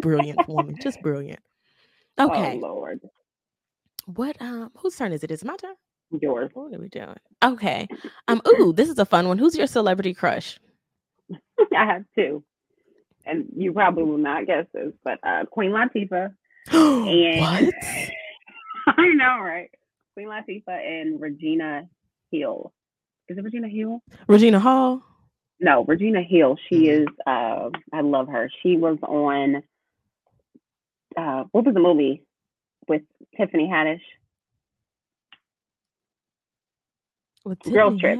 [0.02, 1.39] Brilliant woman, just brilliant.
[2.19, 3.02] Okay, Oh Lord.
[4.06, 4.41] what?
[4.41, 5.32] Um, whose turn is it?
[5.32, 5.76] Is it my turn?
[6.21, 6.52] Yours.
[6.54, 7.15] What are we doing?
[7.43, 7.89] Okay.
[8.28, 8.41] Um.
[8.48, 9.38] Ooh, this is a fun one.
[9.38, 10.60] Who's your celebrity crush?
[11.76, 12.43] I have two.
[13.26, 16.34] And you probably will not guess this, but uh Queen Latifah.
[16.71, 17.69] what?
[18.88, 19.69] I know, right?
[20.13, 20.69] Queen Latifah
[21.02, 21.88] and Regina
[22.32, 22.71] Hill.
[23.28, 24.02] Is it Regina Hill?
[24.28, 25.02] Regina Hall.
[25.59, 26.57] No, Regina Hill.
[26.69, 27.01] She Mhm.
[27.03, 28.49] is uh I love her.
[28.61, 29.63] She was on
[31.17, 32.23] uh what was the movie
[32.87, 33.03] with
[33.37, 34.01] Tiffany Haddish?
[37.45, 38.19] With Girls Tiffany Trip.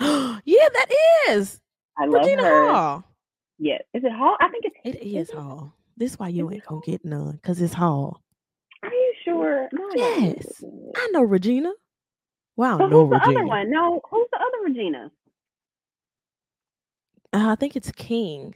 [0.00, 0.40] Haddish.
[0.44, 0.86] yeah, that
[1.30, 1.60] is
[1.98, 2.72] I love Regina her.
[2.72, 3.04] Hall.
[3.58, 3.82] Yes.
[3.94, 4.36] Is it Hall?
[4.40, 5.36] I think it's It is is it?
[5.36, 5.74] Hall.
[5.96, 8.22] This why you Is ain't gonna get none, cause it's Hall.
[8.82, 9.68] Are you sure?
[9.72, 10.64] No, I don't think Yes.
[10.96, 11.72] I know Regina.
[12.56, 13.70] Wow, But no who's the other one?
[13.70, 15.10] No, who's the other Regina?
[17.32, 18.54] Uh, I think it's King.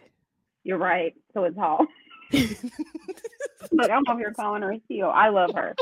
[0.64, 1.14] You're right.
[1.32, 1.86] So it's Hall.
[2.32, 5.10] Look, I'm over here calling her Hill.
[5.10, 5.74] I love her.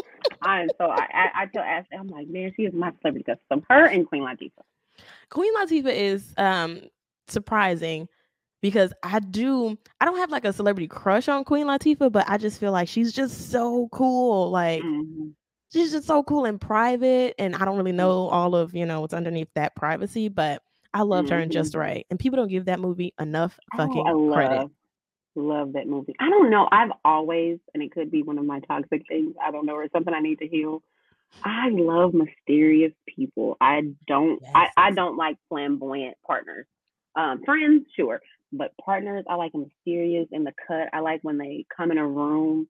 [0.42, 3.24] I am so I I, I tell Ashley, I'm like, man, she is my celebrity
[3.24, 3.64] custom.
[3.68, 4.50] Her and Queen Latifah.
[5.30, 6.82] Queen Latifah is um
[7.28, 8.08] surprising
[8.60, 12.38] because I do I don't have like a celebrity crush on Queen Latifah, but I
[12.38, 14.50] just feel like she's just so cool.
[14.50, 15.32] Like Mhm.
[15.72, 19.00] she's just so cool in private and I don't really know all of, you know,
[19.00, 20.62] what's underneath that privacy, but
[20.94, 21.52] I loved her in Mhm.
[21.52, 22.06] Just Wright.
[22.10, 24.56] And people don't give that movie enough fucking oh, I credit.
[24.56, 24.70] love,
[25.34, 26.14] love that movie.
[26.18, 26.68] I don't know.
[26.70, 29.34] I've always, and it could be one of my toxic things.
[29.42, 30.82] I don't know, or something I need to heal.
[31.44, 33.56] I love mysterious people.
[33.60, 34.42] I don't.
[34.54, 36.66] I, I don't like flamboyant partners.
[37.14, 38.20] Um, friends, sure,
[38.52, 40.88] but partners, I like them mysterious in the cut.
[40.92, 42.68] I like when they come in a room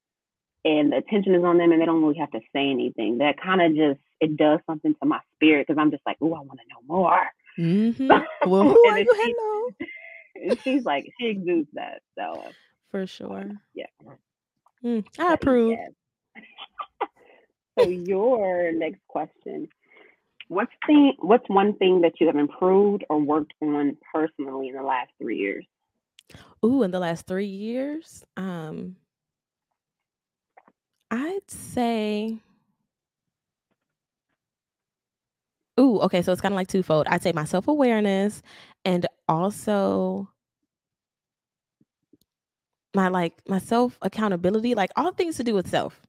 [0.65, 3.19] and the attention is on them and they don't really have to say anything.
[3.19, 6.35] That kind of just it does something to my spirit because I'm just like, oh,
[6.35, 7.19] I want to know more.
[7.59, 8.25] Mhm.
[8.45, 9.07] Well, who are you?
[9.17, 10.57] Hello.
[10.65, 12.03] She's like, she exudes that.
[12.19, 12.43] So
[12.91, 13.61] For sure.
[13.75, 13.87] yeah.
[14.85, 15.79] Mm, I But approve.
[17.79, 19.69] so your next question.
[20.49, 24.83] What's thing what's one thing that you have improved or worked on personally in the
[24.83, 25.65] last three years?
[26.65, 28.97] Ooh, in the last three years, um,
[31.11, 32.39] I'd say.
[35.81, 37.07] Ooh, okay, so it's kind of like twofold.
[37.09, 38.43] I'd say my self awareness
[38.85, 40.29] and also
[42.95, 46.01] my like my self accountability, like all things to do with self,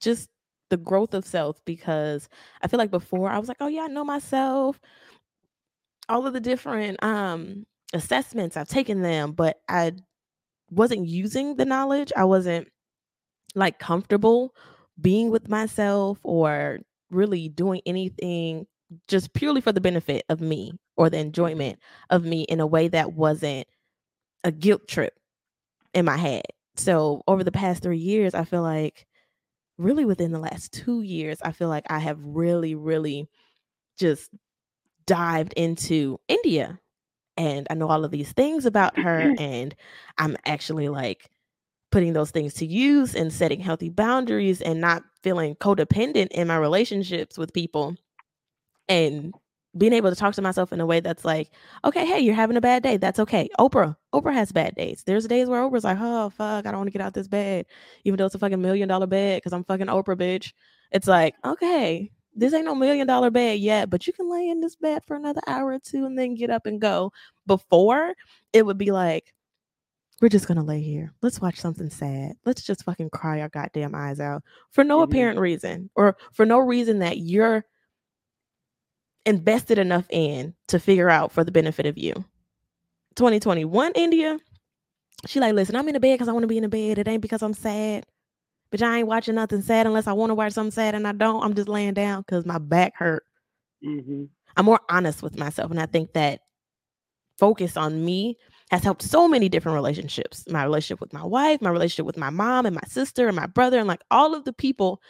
[0.00, 0.28] just
[0.70, 1.64] the growth of self.
[1.66, 2.28] Because
[2.62, 4.80] I feel like before I was like, oh yeah, I know myself,
[6.08, 9.92] all of the different um assessments, I've taken them, but I
[10.70, 12.12] wasn't using the knowledge.
[12.16, 12.68] I wasn't
[13.54, 14.54] like comfortable
[15.00, 18.66] being with myself or really doing anything
[19.06, 21.78] just purely for the benefit of me or the enjoyment
[22.10, 23.66] of me in a way that wasn't
[24.44, 25.14] a guilt trip
[25.94, 26.46] in my head.
[26.76, 29.06] So over the past 3 years, I feel like
[29.78, 33.28] really within the last 2 years, I feel like I have really really
[33.98, 34.30] just
[35.06, 36.78] dived into India
[37.36, 39.42] and I know all of these things about her mm-hmm.
[39.42, 39.74] and
[40.18, 41.30] I'm actually like
[41.90, 46.56] putting those things to use and setting healthy boundaries and not feeling codependent in my
[46.56, 47.96] relationships with people
[48.88, 49.34] and
[49.76, 51.50] being able to talk to myself in a way that's like,
[51.84, 52.96] okay, hey, you're having a bad day.
[52.96, 53.48] That's okay.
[53.60, 55.02] Oprah, Oprah has bad days.
[55.06, 57.28] There's days where Oprah's like, oh fuck, I don't want to get out of this
[57.28, 57.66] bed,
[58.04, 60.52] even though it's a fucking million dollar bed because I'm fucking Oprah, bitch.
[60.90, 64.60] It's like, okay, this ain't no million dollar bed yet, but you can lay in
[64.60, 67.12] this bed for another hour or two and then get up and go.
[67.46, 68.14] Before
[68.52, 69.32] it would be like,
[70.20, 71.12] we're just gonna lay here.
[71.22, 72.32] Let's watch something sad.
[72.44, 75.04] Let's just fucking cry our goddamn eyes out for no Mhm.
[75.04, 77.64] apparent reason or for no reason that you're
[79.28, 82.12] invested enough in to figure out for the benefit of you.
[83.16, 84.38] 2021 India,
[85.26, 86.98] she like, listen, I'm in the bed because I want to be in the bed.
[86.98, 88.06] It ain't because I'm sad.
[88.70, 91.12] But I ain't watching nothing sad unless I want to watch something sad and I
[91.12, 91.42] don't.
[91.42, 93.24] I'm just laying down because my back hurt.
[93.84, 94.24] Mm-hmm.
[94.56, 95.70] I'm more honest with myself.
[95.70, 96.40] And I think that
[97.38, 98.36] focus on me
[98.70, 102.30] has helped so many different relationships my relationship with my wife, my relationship with my
[102.30, 105.00] mom and my sister and my brother, and like all of the people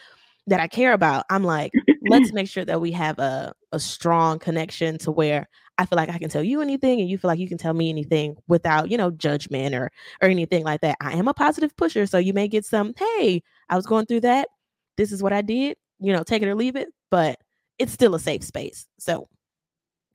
[0.46, 1.24] that I care about.
[1.30, 1.72] I'm like,
[2.08, 6.10] let's make sure that we have a, a strong connection to where I feel like
[6.10, 8.90] I can tell you anything and you feel like you can tell me anything without,
[8.90, 10.96] you know, judgment or or anything like that.
[11.00, 12.06] I am a positive pusher.
[12.06, 14.48] So you may get some, hey, I was going through that.
[14.96, 17.38] This is what I did, you know, take it or leave it, but
[17.78, 18.86] it's still a safe space.
[18.98, 19.28] So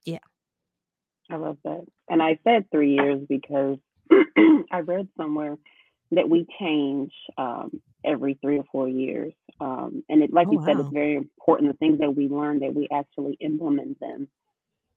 [0.05, 0.19] yeah.
[1.29, 1.85] I love that.
[2.09, 3.77] And I said three years because
[4.71, 5.57] I read somewhere
[6.11, 9.33] that we change um, every three or four years.
[9.59, 12.59] Um, and it, like Oh, you said, it's very important the things that we learn
[12.59, 14.27] that we actually implement them,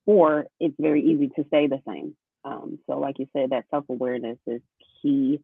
[0.07, 2.16] or it's very easy to say the same.
[2.45, 4.61] Um, so, like you said, that self awareness is
[5.03, 5.40] key.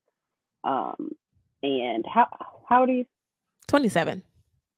[0.64, 1.11] Um,
[1.62, 2.27] and how
[2.68, 3.05] how do you
[3.68, 4.22] 27.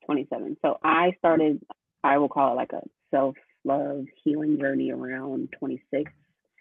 [0.06, 0.56] 27.
[0.62, 1.60] So I started,
[2.02, 6.12] I will call it like a self love healing journey around 26.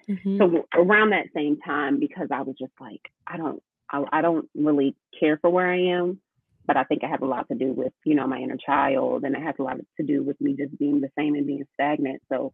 [0.10, 0.38] Mhm.
[0.38, 3.62] So around that same time, because I was just like, I don't,
[3.94, 6.20] I, I don't really care for where I am,
[6.68, 9.26] but I think it has a lot to do with, you know, my inner child,
[9.26, 11.66] and it has a lot to do with me just being the same and being
[11.76, 12.22] stagnant.
[12.32, 12.54] So,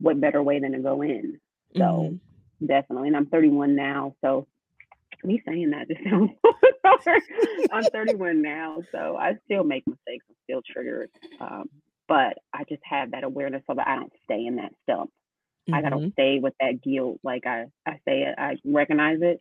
[0.00, 1.40] what better way than to go in?
[1.78, 2.20] So Mhm.
[2.66, 4.46] definitely, and I'm 31 now, so
[5.24, 6.30] me saying that just sounds.
[7.72, 10.24] I'm 31 now, so I still make mistakes.
[10.28, 11.68] I'm still triggered, um,
[12.08, 15.10] but I just have that awareness so that I don't stay in that stump.
[15.72, 15.90] I Mhm.
[15.90, 17.20] gotta stay with that guilt.
[17.24, 19.40] Like I, I say it, I recognize it.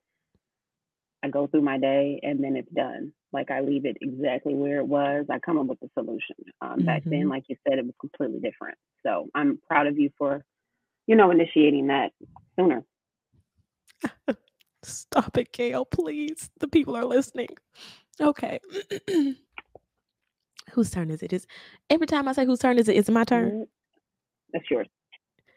[1.23, 3.13] I go through my day and then it's done.
[3.31, 5.25] Like I leave it exactly where it was.
[5.29, 6.36] I come up with a solution.
[6.62, 7.29] Um, Back then, Mhm.
[7.29, 8.77] like you said, it was completely different.
[9.03, 10.43] So I'm proud of you for,
[11.07, 12.12] you know, initiating that
[12.60, 12.84] sooner.
[14.84, 16.49] Stop it, Gail, please.
[16.60, 17.49] The people are listening.
[18.19, 18.60] Okay.
[20.71, 21.34] whose turn is it?
[21.34, 21.45] Is
[21.89, 23.67] every time I say whose turn is it, it's my turn?
[24.53, 24.88] That's yours.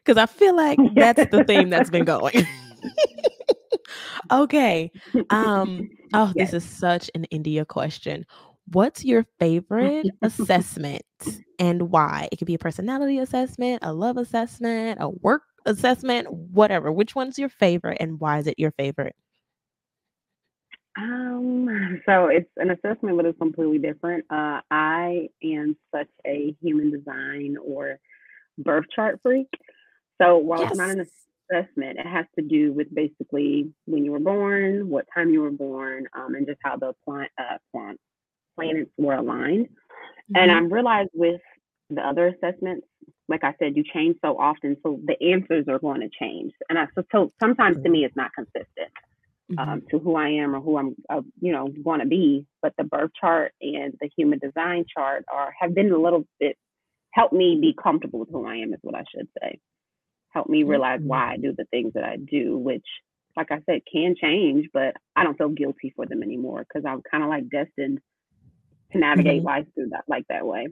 [0.04, 2.34] Because I feel like that's the theme that's been going.
[4.30, 4.90] Okay.
[5.30, 6.52] Um, oh, Yes.
[6.52, 8.26] this is such an India question.
[8.72, 11.02] What's your favorite assessment
[11.58, 12.28] and why?
[12.32, 16.90] It could be a personality assessment, a love assessment, a work assessment, whatever.
[16.92, 19.14] Which one's your favorite and why is it your favorite?
[20.96, 24.24] Um, so it's an assessment, but it's completely different.
[24.30, 27.98] Uh, I am such a human design or
[28.58, 29.48] birth chart freak.
[30.20, 31.08] So while it's not an Yes.
[31.54, 35.50] Assessment, it has to do with basically when you were born, what time you were
[35.50, 37.98] born, um, and just how the plant, uh, plant,
[38.56, 39.68] planets were aligned.
[40.34, 40.56] And Mhm.
[40.56, 41.40] I realized with
[41.90, 42.86] the other assessments,
[43.28, 46.52] like I said, you change so often, so the answers are going to change.
[46.68, 48.90] And I, so, so sometimes to me, it's not consistent
[49.50, 49.58] Mhm.
[49.58, 52.46] um, to who I am or who I'm, uh, you know, going to be.
[52.62, 56.56] But the birth chart and the human design chart are have been a little bit
[57.12, 59.60] help me be comfortable with who I am, is what I should say.
[60.34, 61.06] Help me realize Mhm.
[61.06, 62.86] why I do the things that I do, which,
[63.36, 67.02] like I said, can change, but I don't feel guilty for them anymore because I'm
[67.02, 68.00] kind of like destined
[68.92, 69.44] to navigate Mhm.
[69.46, 70.68] life through that like that way.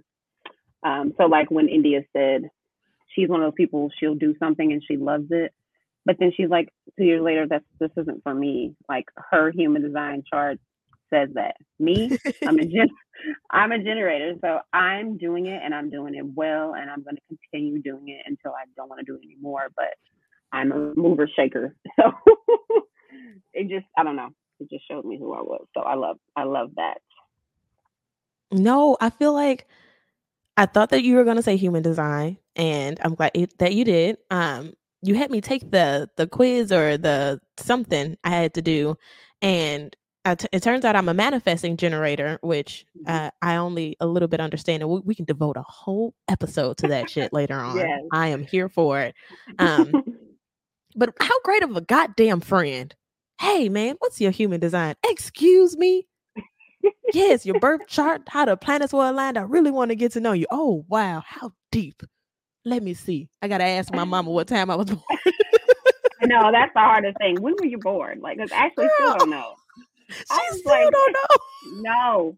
[0.83, 2.51] Um, so like when India said
[3.09, 5.53] she's one of those people she'll do something and she loves it,
[6.05, 8.75] but then she's like two years later that's this isn't for me.
[8.89, 10.59] Like her human design chart
[11.13, 11.57] says that.
[11.79, 12.91] Me, I'm a gen-
[13.51, 17.17] I'm a generator, so I'm doing it and I'm doing it well, and I'm going
[17.17, 19.69] to continue doing it until I don't want to do it anymore.
[19.77, 19.95] But
[20.53, 22.13] I'm a mover shaker, so
[23.53, 24.31] it just I don't know.
[24.61, 25.67] It just showed me who I was.
[25.75, 26.99] So I love I love that.
[28.53, 29.67] No, I feel like
[30.57, 33.75] I thought that you were going to say human design, and I'm glad it, that
[33.75, 34.19] you did.
[34.31, 38.97] Um, you had me take the the quiz or the something I had to do,
[39.41, 39.97] and
[40.37, 43.11] t- it turns out I'm a manifesting generator, which Mhm.
[43.11, 46.77] uh, I only a little bit understand, and we, we can devote a whole episode
[46.79, 47.77] to that shit later on.
[47.77, 48.01] Yes.
[48.13, 49.15] I am here for it.
[49.59, 49.91] Um,
[50.97, 52.95] but how great of a goddamn friend!
[53.41, 54.95] Hey man, what's your human design?
[55.09, 56.07] Excuse me.
[57.13, 59.37] yes, your birth chart, how the planets were aligned.
[59.39, 60.47] I really want to get to know you.
[60.51, 62.03] Oh wow, how deep.
[62.65, 63.29] Let me see.
[63.43, 65.03] I gotta ask my mama what time I was born.
[66.23, 67.41] no, that's the hardest thing.
[67.41, 68.21] When were you born?
[68.21, 69.55] Like, I actually still don't know.
[70.17, 71.81] She I still like- don't know.
[71.83, 72.37] No,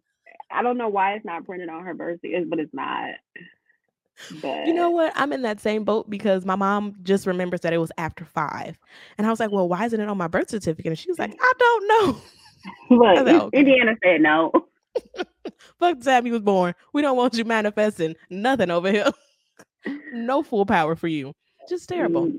[0.50, 3.10] I don't know why it's not printed on her birth certificate, but it's not.
[4.40, 5.12] But You know what?
[5.16, 8.78] I'm in that same boat because my mom just remembers that it was after five.
[9.18, 10.86] And I was like, Well, why isn't it on my birth certificate?
[10.90, 12.20] And she was like, I don't know.
[12.96, 13.58] look, like, okay.
[13.58, 14.52] Indiana said no.
[15.80, 16.74] Fuck the time he was born.
[16.92, 19.10] We don't want you manifesting nothing over here.
[20.12, 21.34] no full power for you.
[21.68, 22.26] Just terrible.
[22.26, 22.38] Mm,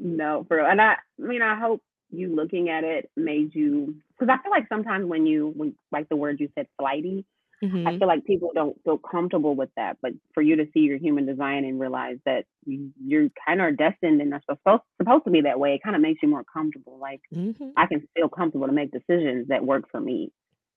[0.00, 0.66] No, for real.
[0.66, 4.50] And I, I mean, I hope you looking at it made you because I feel
[4.50, 7.24] like sometimes when you when like the word you said flighty,
[7.62, 7.86] Mhm.
[7.88, 9.98] I feel like people don't feel comfortable with that.
[10.00, 13.76] But for you to see your human design and realize that you, you're kind of
[13.76, 16.44] destined and are supposed supposed to be that way, it kind of makes you more
[16.44, 16.98] comfortable.
[16.98, 17.70] Like mm-hmm.
[17.76, 20.30] I can feel comfortable to make decisions that work for me.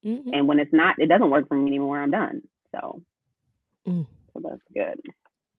[0.04, 0.32] Mhm.
[0.34, 2.00] And when it's not, it doesn't work for me anymore.
[2.00, 2.42] I'm done.
[2.74, 3.02] So,
[3.88, 4.06] Mm.
[4.34, 5.00] so that's good.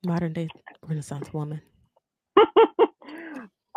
[0.05, 0.49] Modern day
[0.87, 1.61] Renaissance woman.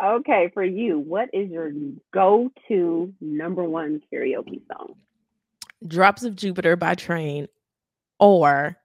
[0.02, 1.70] okay, for you, what is your
[2.12, 4.94] go-to number one karaoke song?
[5.86, 7.48] Drops of Jupiter by Train
[8.18, 8.76] or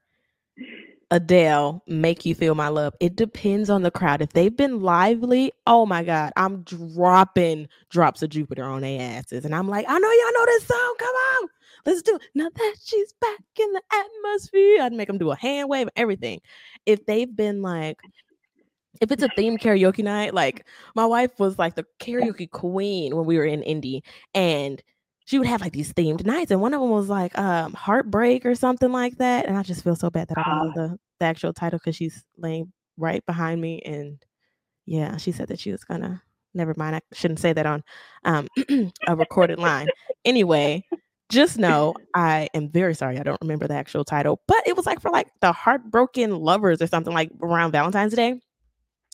[1.10, 2.94] Adele, Make You Feel My Love.
[3.00, 4.22] It depends on the crowd.
[4.22, 9.44] If they've been lively, oh my God, I'm dropping Drops of Jupiter on their asses.
[9.44, 10.94] And I'm like, I know y'all know this song.
[10.98, 11.48] Come on.
[11.84, 12.22] Let's do it.
[12.34, 16.40] Now that she's back in the atmosphere, I'd make them do a hand wave, everything.
[16.86, 17.98] If they've been like,
[19.02, 23.26] if it's a themed karaoke night, like my wife was like the karaoke queen when
[23.26, 24.80] we were in Indy, and
[25.26, 28.46] she would have like these themed nights, and one of them was like um heartbreak
[28.46, 29.46] or something like that.
[29.46, 31.96] And I just feel so bad that I don't know the, the actual title because
[31.96, 34.24] she's laying right behind me, and
[34.86, 36.22] yeah, she said that she was gonna.
[36.54, 37.82] Never mind, I shouldn't say that on
[38.24, 38.46] um
[39.08, 39.88] a recorded line.
[40.24, 40.84] Anyway,
[41.28, 43.18] just know I am very sorry.
[43.18, 46.80] I don't remember the actual title, but it was like for like the heartbroken lovers
[46.80, 48.38] or something like around Valentine's Day.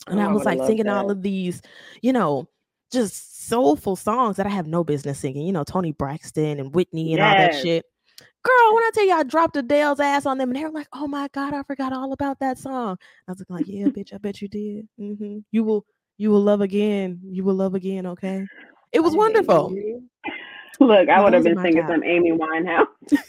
[0.07, 1.61] And Oh, I I was like singing all of these,
[2.01, 2.47] you know,
[2.91, 7.13] just soulful songs that I have no business singing, you know, Toni Braxton and Whitney
[7.13, 7.85] and all that shit.
[8.19, 10.87] Girl, when I tell you I dropped Adele's ass on them and they were like,
[10.93, 12.97] oh my God, I forgot all about that song.
[13.27, 14.87] I was like, yeah, bitch, I bet you did.
[14.97, 15.85] hmm You will,
[16.17, 17.19] you will love again.
[17.23, 18.05] You will love again.
[18.05, 18.45] Okay.
[18.91, 19.75] It was wonderful.
[20.79, 21.91] Look, I would have been singing top.
[21.91, 22.87] some Amy Winehouse.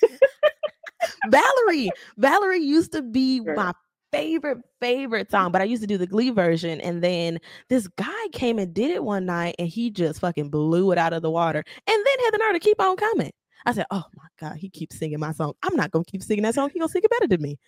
[1.28, 1.90] Valerie.
[2.16, 3.56] Valerie used to be Girl.
[3.56, 3.72] my
[4.12, 6.80] favorite, favorite song, but I used to do the Glee version.
[6.80, 7.38] And then
[7.68, 11.12] this guy came and did it one night and he just fucking blew it out
[11.12, 11.62] of the water.
[11.86, 13.32] And then had the nerve to keep on coming.
[13.66, 15.52] I said, Oh my God, he keeps singing my song.
[15.62, 16.70] I'm not gonna keep singing that song.
[16.72, 17.58] He gonna sing it better than me.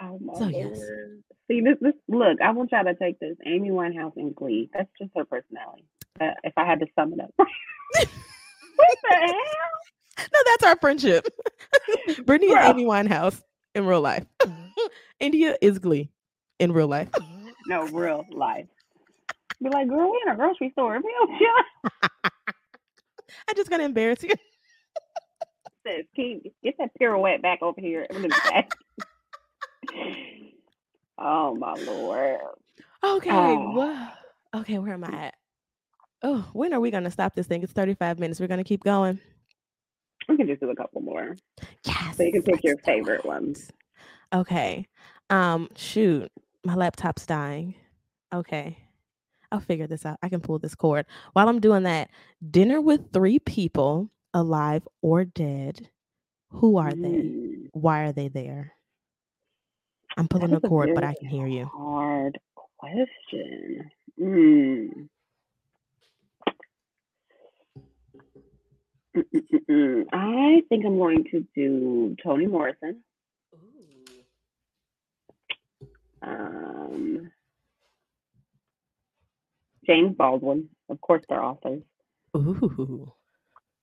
[0.00, 0.78] Oh my So, yes.
[1.50, 3.36] See this, this look, I want y'all to take this.
[3.46, 4.68] Amy Winehouse and Glee.
[4.74, 5.84] That's just her personality.
[6.20, 7.30] Uh, if I had to sum it up.
[7.38, 8.08] what
[9.02, 9.32] the hell?
[10.18, 11.26] No, that's our friendship.
[12.26, 12.60] Brittany Bro.
[12.62, 13.40] is Amy Winehouse
[13.74, 14.24] in real life.
[14.40, 14.86] Mm-hmm.
[15.20, 16.10] India is Glee
[16.58, 17.10] in real life.
[17.12, 17.48] Mm-hmm.
[17.68, 18.66] No, real life.
[19.62, 21.00] Be like, girl, we in a grocery store.
[21.02, 22.30] We don't chill.
[23.48, 24.30] I'm just gonna embarrass you.
[26.14, 28.06] Keith, get that pirouette back over here.
[31.18, 32.40] Oh my lord.
[33.02, 33.30] Okay.
[33.32, 34.08] Oh.
[34.54, 35.34] Okay, where am I at?
[36.22, 37.62] Oh, when are we gonna stop this thing?
[37.62, 38.38] It's 35 minutes.
[38.38, 39.18] We're gonna keep going.
[40.28, 41.36] We can just do a couple more.
[41.84, 42.16] Yes.
[42.16, 43.70] So you can pick your favorite ones.
[44.34, 44.86] Okay.
[45.30, 46.30] Um, shoot,
[46.64, 47.74] my laptop's dying.
[48.34, 48.78] Okay.
[49.50, 50.18] I'll figure this out.
[50.22, 51.06] I can pull this cord.
[51.32, 52.10] While I'm doing that,
[52.50, 55.88] dinner with three people, alive or dead.
[56.50, 56.96] Who are they?
[56.96, 58.72] Mm, Why are they there?
[60.16, 61.66] I'm pulling a a cord, but I can hear you.
[61.66, 62.38] Hard
[62.78, 63.90] question.
[64.20, 65.08] Mm.
[69.18, 70.04] Mm-mm-mm-mm.
[70.12, 73.02] I think I'm going to do Toni Morrison.
[76.22, 77.30] Um,
[79.86, 80.68] James Baldwin.
[80.88, 81.82] Of course, they're authors.
[82.36, 83.12] Ooh.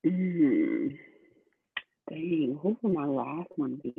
[0.05, 0.97] Mm.
[2.09, 3.93] Dang, who would my last one be?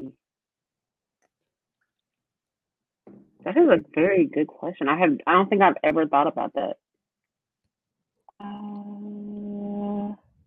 [3.44, 4.88] That is a very good question.
[4.88, 6.76] I have I don't think I've ever thought about that.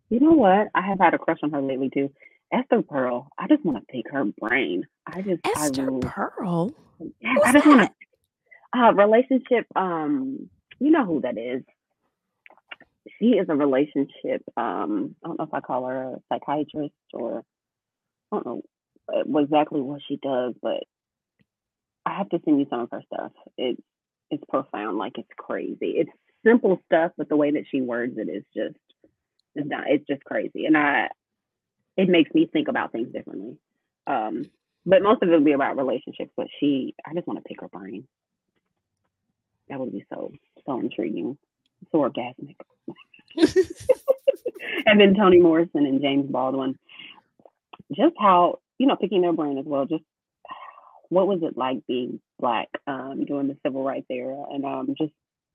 [0.09, 0.69] You know what?
[0.73, 2.11] I have had a crush on her lately too.
[2.51, 3.27] Esther Perel.
[3.37, 4.85] I just want to pick her brain.
[5.05, 6.73] I just Esther I really, Perel.
[7.21, 10.49] yeah, Who's I just want to uh relationship um
[10.79, 11.63] you know who that is.
[13.19, 17.43] She is a relationship um I don't know if I call her a psychiatrist or
[18.31, 18.61] I don't know
[19.13, 20.83] uh, exactly what she does, but
[22.05, 23.31] I have to send you some of her stuff.
[23.57, 23.81] It's
[24.31, 25.95] it's profound, like it's crazy.
[25.97, 26.11] It's
[26.45, 28.77] simple stuff, but the way that she words it is just
[29.59, 30.65] it's not it's just crazy.
[30.65, 31.09] And I
[31.97, 33.57] it makes me think about things differently.
[34.07, 34.49] Um
[34.85, 37.61] but most of it will be about relationships, but she I just want to pick
[37.61, 38.07] her brain.
[39.69, 40.31] That would be so
[40.65, 41.37] so intriguing.
[41.91, 42.55] So orgasmic.
[44.85, 46.77] and then Toni Morrison and James Baldwin.
[47.91, 50.03] Just how, you know, picking their brain as well, just
[51.09, 55.13] what was it like being black um, during the civil rights era and um, just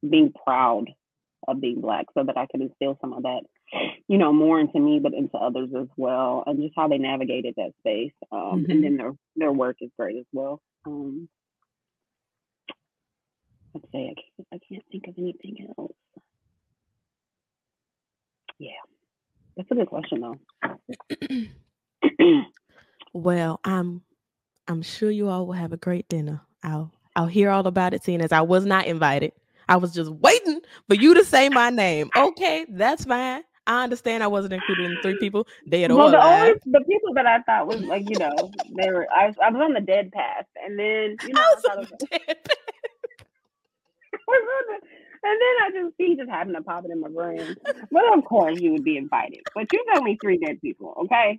[0.08, 0.86] being proud
[1.46, 3.42] of being black so that I could instill some of that,
[4.08, 7.54] you know, more into me, but into others as well, and just how they navigated
[7.56, 8.12] that space.
[8.32, 8.70] Um, Mhm.
[8.70, 10.60] And then their their work is great as well.
[10.86, 11.28] Um,
[13.74, 15.92] let's say I can't, I can't think of anything else.
[18.58, 18.72] Yeah,
[19.56, 20.38] that's a good question though.
[23.12, 24.02] Well, I'm
[24.68, 26.40] I'm sure you all will have a great dinner.
[26.62, 29.32] I'll I'll hear all about it, seeing as I was not invited.
[29.68, 32.10] I was just waiting for you to say my name.
[32.16, 33.42] Okay, that's fine.
[33.66, 36.22] I understand I wasn't included in three people, dead or well, the alive.
[36.22, 39.50] only the people that I thought was like you know they were I was, I
[39.50, 42.10] was on the dead path, and then you know I I was it
[44.28, 44.74] was, on the,
[45.28, 47.56] and then I just he just happened to pop it in my brain.
[47.90, 51.38] But of course you would be invited, but you told me three dead people, okay?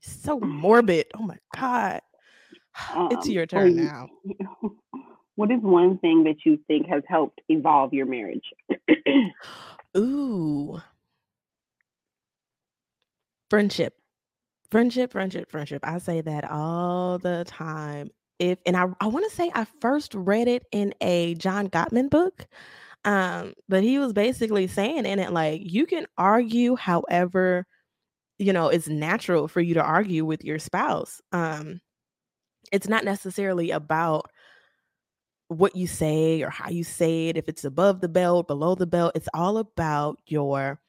[0.00, 1.06] so morbid.
[1.14, 2.00] Oh my god.
[3.10, 4.08] It's Um, your turn you- now.
[5.36, 8.44] What is one thing that you think has helped evolve your marriage?
[9.96, 10.80] Ooh.
[13.50, 13.94] Friendship.
[14.70, 15.80] Friendship, friendship, friendship.
[15.84, 18.10] I say that all the time.
[18.38, 22.10] If and I, I want to say I first read it in a John Gottman
[22.10, 22.46] book.
[23.04, 27.66] Um, but he was basically saying in it, like, you can argue however,
[28.38, 31.20] you know, it's natural for you to argue with your spouse.
[31.30, 31.80] Um,
[32.72, 34.30] it's not necessarily about
[35.48, 38.86] what you say or how you say it, if it's above the belt, below the
[38.86, 39.12] belt.
[39.14, 40.80] It's all about your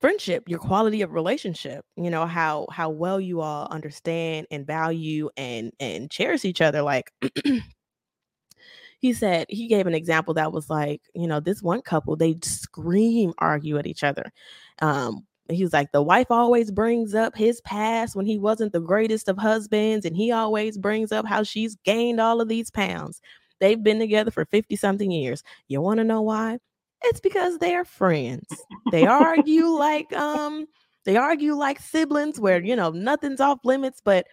[0.00, 1.84] friendship, your quality of relationship.
[1.96, 6.82] You know how how well you all understand and value and and cherish each other.
[6.82, 7.12] Like
[9.00, 12.36] he said, he gave an example that was like, you know, this one couple they
[12.42, 14.32] scream argue at each other.
[14.80, 18.80] Um, he was like, the wife always brings up his past when he wasn't the
[18.80, 23.20] greatest of husbands, and he always brings up how she's gained all of these pounds.
[23.60, 25.42] They've been together for 50 something years.
[25.68, 26.58] You want to know why?
[27.04, 28.66] It's because they're friends.
[28.90, 30.66] They argue like um
[31.04, 34.26] they argue like siblings where you know nothing's off limits, but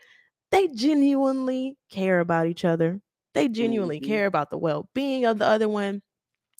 [0.52, 3.02] they genuinely care about each other.
[3.34, 4.06] They genuinely Mhm.
[4.06, 6.02] care about the well-being of the other one.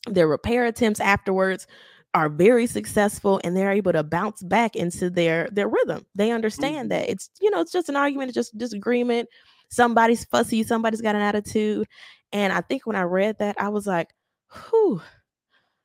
[0.08, 1.68] Their repair attempts afterwards
[2.14, 6.06] are very successful and they're able to bounce back into their their rhythm.
[6.16, 6.90] They understand Mhm.
[6.92, 9.30] that it's you know it's just an argument, it's just disagreement.
[9.70, 11.88] Somebody's fussy, somebody's got an attitude.
[12.34, 14.10] And I think when I read that, I was like,
[14.54, 15.02] whew,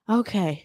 [0.09, 0.65] okay.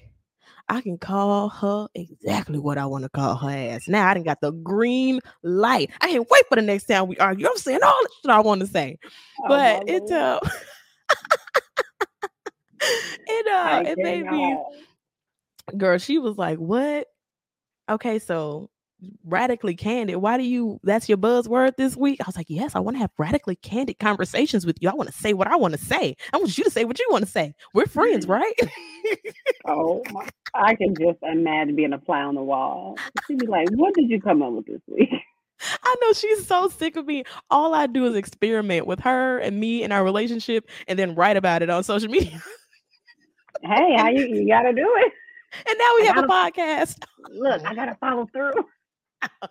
[0.70, 3.88] I can call her exactly what I want to call her ass.
[3.88, 5.92] Now I didn't got the green light.
[6.00, 7.48] I can't wait for the next time we argue.
[7.48, 8.98] I'm saying all the shit I want to say.
[9.44, 10.40] Oh, but it uh
[12.82, 14.58] it uh I it made me
[15.78, 17.08] girl, she was like, What?
[17.90, 18.70] Okay, so
[19.24, 20.18] radically candid.
[20.18, 22.20] Why do you that's your buzzword this week?
[22.22, 24.90] I was like, Yes, I want to have radically candid conversations with you.
[24.90, 26.16] I want to say what I want to say.
[26.34, 27.54] I want you to say what you want to say.
[27.74, 28.30] We're friends, mm.
[28.30, 28.54] right?
[29.66, 30.28] Oh, my.
[30.56, 32.98] I can just imagine being a fly on the wall.
[33.28, 35.10] She'd be like, "What did you come up with this week?"
[35.84, 37.24] I know she's so sick of me.
[37.50, 41.38] All I do is experiment with her and me and our relationship and then write
[41.38, 42.42] about it on social media.
[43.64, 44.28] Hey, how you?
[44.28, 45.14] You gotta do it.
[45.68, 47.04] and now we I have a podcast.
[47.30, 48.54] Look, I gotta follow through.
[49.44, 49.48] Oh,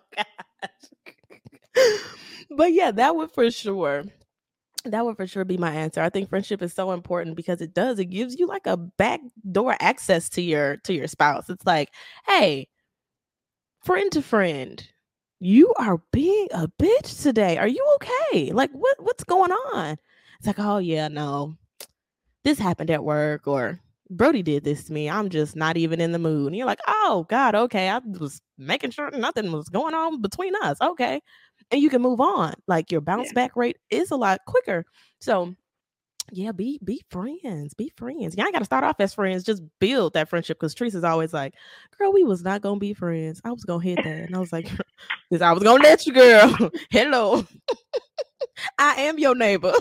[2.57, 4.03] but yeah, that would for sure.
[4.85, 6.01] That would for sure be my answer.
[6.01, 7.99] I think friendship is so important because it does.
[7.99, 11.49] It gives you like a backdoor access to your to your spouse.
[11.49, 11.89] It's like,
[12.27, 12.67] hey,
[13.83, 14.83] friend to friend,
[15.39, 17.57] you are being a bitch today.
[17.57, 18.51] Are you okay?
[18.51, 19.97] Like, what what's going on?
[20.37, 21.55] It's like, oh yeah, no,
[22.43, 23.81] this happened at work, or
[24.11, 25.09] Brody did this to me.
[25.09, 26.47] I'm just not even in the mood.
[26.47, 27.89] And you're like, oh God, okay.
[27.89, 30.77] I was making sure nothing was going on between us.
[30.81, 31.21] Okay.
[31.71, 32.53] And you can move on.
[32.67, 33.33] Like your bounce Yeah.
[33.35, 34.85] back rate is a lot quicker.
[35.21, 35.55] So
[36.33, 37.73] yeah, be be friends.
[37.73, 38.35] Be friends.
[38.37, 39.43] Y'all gotta start off as friends.
[39.43, 40.59] Just build that friendship.
[40.59, 41.53] Cause Teresa's always like,
[41.97, 43.41] girl, we was not gonna be friends.
[43.43, 44.07] I was gonna hit that.
[44.07, 44.69] And I was like,
[45.29, 46.69] because I was gonna let you, girl.
[46.91, 47.45] Hello.
[48.77, 49.73] I am your neighbor.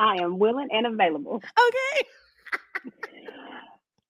[0.00, 1.36] I am willing and available.
[1.36, 2.08] okay.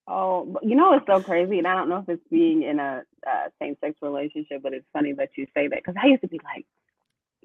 [0.07, 3.03] Oh, you know it's so crazy, and I don't know if it's being in a
[3.25, 6.39] uh, same-sex relationship, but it's funny that you say that because I used to be
[6.43, 6.65] like,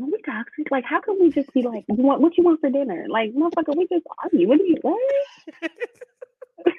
[0.01, 0.69] "Are we toxic?
[0.73, 3.07] Like, how can we just be like, you want what you want for dinner?
[3.09, 4.49] Like, motherfucker, we just argue.
[4.49, 4.99] What do you what?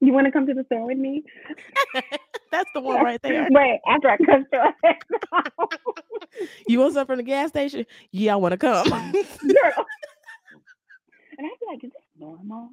[0.00, 1.24] you want to come to the store with me?
[2.52, 3.48] That's the one right there.
[3.52, 5.68] Right after I cut your ass.
[6.66, 7.84] You want something from the gas station?
[8.10, 8.88] Yeah, I want to come.
[8.90, 9.86] girl.
[11.42, 12.70] And I'd be like, is this normal?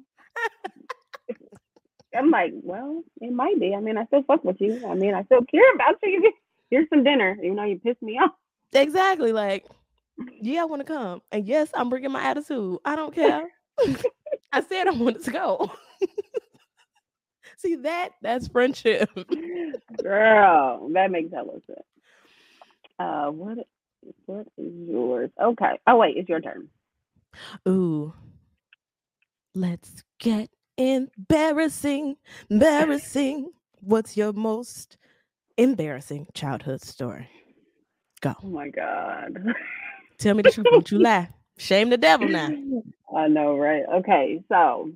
[2.16, 3.74] I'm like, well, it might be.
[3.74, 4.80] I mean, I still fuck with you.
[4.86, 6.32] I mean, I still care about you.
[6.70, 8.30] Here's some dinner, even though you pissed me off.
[8.72, 9.32] exactly.
[9.32, 9.66] Like,
[10.40, 11.20] yeah, I want to come.
[11.32, 12.78] And yes, I'm bringing my attitude.
[12.84, 13.48] I don't care.
[14.52, 15.72] I said I wanted to go.
[17.56, 18.10] See that?
[18.22, 19.10] That's friendship.
[20.00, 21.80] Girl, that makes hella sense.
[23.00, 23.58] Uh, what
[24.26, 25.30] what is yours?
[25.42, 25.80] Okay.
[25.88, 26.68] Oh wait, it's your turn.
[27.68, 28.14] Ooh.
[29.54, 32.16] Let's get embarrassing.
[32.48, 33.50] Embarrassing.
[33.80, 34.96] What's your most
[35.56, 37.28] embarrassing childhood story?
[38.20, 38.34] Go.
[38.42, 39.38] Oh my god.
[40.18, 40.66] Tell me the truth.
[40.70, 41.30] Don't you lie.
[41.58, 42.48] Shame the devil now.
[43.14, 43.82] I know, right?
[43.96, 44.92] Okay, so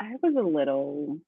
[0.00, 1.18] I was a little,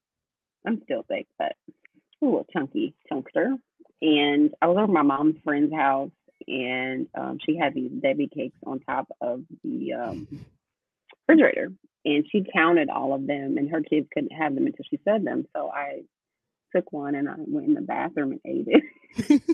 [0.66, 3.56] I'm still big, but a little chunky chunkster.
[4.02, 6.10] And I was over my mom's friend's house,
[6.48, 10.26] and um, she had these Debbie cakes on top of the um,
[11.28, 11.72] refrigerator.
[12.04, 15.24] And she counted all of them, and her kids couldn't have them until she said
[15.24, 15.46] them.
[15.56, 16.02] So I
[16.74, 19.42] took one and I went in the bathroom and ate it.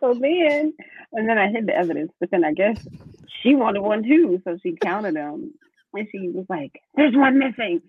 [0.00, 0.74] So then,
[1.12, 2.76] and then I hid the evidence, but then I guess
[3.42, 5.54] she wanted one too, so she counted them,
[5.94, 7.82] and she was like, "There's one missing."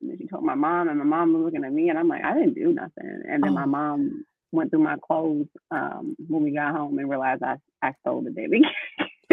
[0.00, 2.08] And then she told my mom, and my mom was looking at me, and I'm
[2.08, 3.66] like, "I didn't do nothing." And then my Oh.
[3.66, 8.22] mom went through my clothes um, when we got home and realized I I stole
[8.22, 8.62] the baby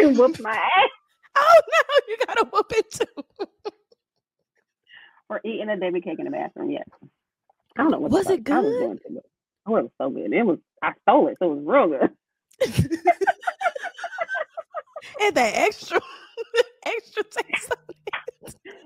[0.02, 0.90] and whooped my ass
[1.38, 1.80] Oh no,
[2.10, 3.24] you gotta whoop it too.
[5.28, 6.72] for eating a baby cake in the bathroom.
[6.72, 6.88] Yes,
[7.78, 8.78] I don't know what Was it fuck I was good?
[8.78, 9.26] doing it.
[9.68, 10.34] Oh, it was so good.
[10.34, 12.12] It was I stole it, so it was real good.
[15.22, 16.00] and that extra
[16.86, 17.74] extra taste.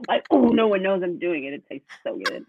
[0.07, 1.53] Like, oh, no one knows I'm doing it.
[1.53, 2.45] It tastes so good.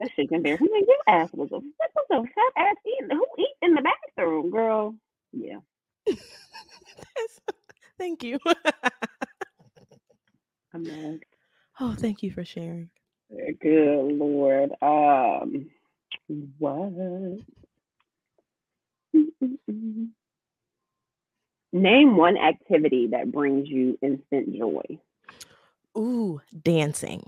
[0.00, 0.68] that shit's embarrassing.
[0.72, 3.16] Like, your ass was a what was a fat ass eating?
[3.16, 4.94] Who eats in the bathroom, girl?
[5.32, 5.58] Yeah.
[7.98, 8.38] Thank you.
[10.72, 11.26] I'm like,
[11.80, 12.88] oh, thank you for sharing.
[13.60, 14.70] good lord.
[14.80, 15.68] Um,
[16.58, 16.92] what?
[19.14, 20.08] Mm-mm-mm.
[21.72, 24.82] Name one activity that brings you instant joy.
[25.96, 27.24] Ooh, dancing.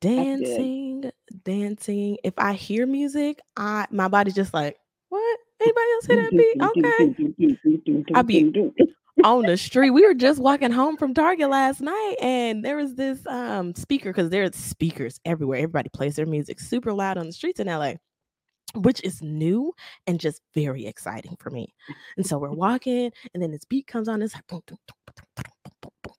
[0.00, 1.12] Dancing,
[1.44, 2.18] dancing.
[2.24, 4.76] If I hear music, I my body's just like?
[5.62, 6.56] Anybody else hear that beat?
[6.62, 8.14] Okay.
[8.14, 8.52] I be-
[9.24, 9.90] on the street.
[9.90, 14.10] We were just walking home from Target last night, and there was this um speaker
[14.10, 15.58] because there's speakers everywhere.
[15.58, 17.94] Everybody plays their music super loud on the streets in LA,
[18.74, 19.72] which is new
[20.06, 21.74] and just very exciting for me.
[22.16, 24.22] And so we're walking, and then this beat comes on.
[24.22, 24.44] It's like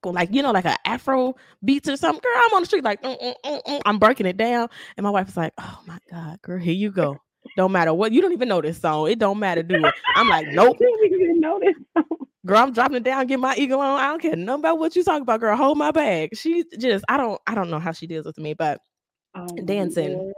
[0.06, 2.22] like you know, like an Afro beats or something.
[2.22, 3.82] Girl, I'm on the street like mm, mm, mm, mm.
[3.86, 6.92] I'm breaking it down, and my wife is like, "Oh my god, girl, here you
[6.92, 7.20] go."
[7.56, 9.10] Don't matter what you don't even know this song.
[9.10, 9.94] It don't matter, do it.
[10.16, 11.42] I'm like, nope, You didn't even
[12.46, 12.58] girl.
[12.58, 14.00] I'm dropping it down, get my ego on.
[14.00, 15.56] I don't care nothing about what you talking about, girl.
[15.56, 16.36] Hold my bag.
[16.36, 18.80] She just, I don't, I don't know how she deals with me, but
[19.36, 20.32] Oh, Dancing.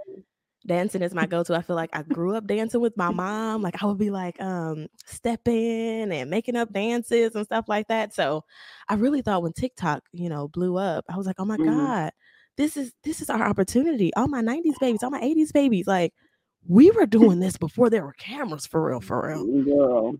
[0.66, 1.56] Dancing is my go-to.
[1.56, 3.62] I feel like I grew up dancing with my mom.
[3.62, 8.16] Like I would be like um stepping and making up dances and stuff like that.
[8.16, 8.44] So
[8.90, 11.66] I really thought when TikTok, you know, blew up, I was like, oh my Mhm.
[11.68, 12.12] God,
[12.58, 14.12] this is this is our opportunity.
[14.16, 16.14] All my 90s babies, all my 80s babies, like
[16.68, 19.48] we were doing this before there were cameras for real, for real.
[19.48, 20.16] Mm, girl.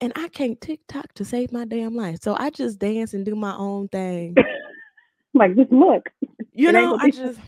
[0.00, 2.18] And I can't TikTok to save my damn life.
[2.22, 4.34] So I just dance and do my own thing.
[5.34, 6.04] Like, just look.
[6.54, 7.40] You It know, I just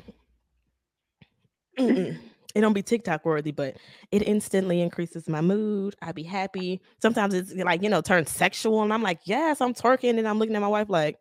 [1.78, 2.18] Mm-mm.
[2.54, 3.76] it don't be TikTok worthy, but
[4.12, 5.96] it instantly increases my mood.
[6.02, 6.80] I be happy.
[7.02, 10.38] Sometimes it's like you know turns sexual, and I'm like, yes, I'm twerking, and I'm
[10.38, 11.18] looking at my wife like,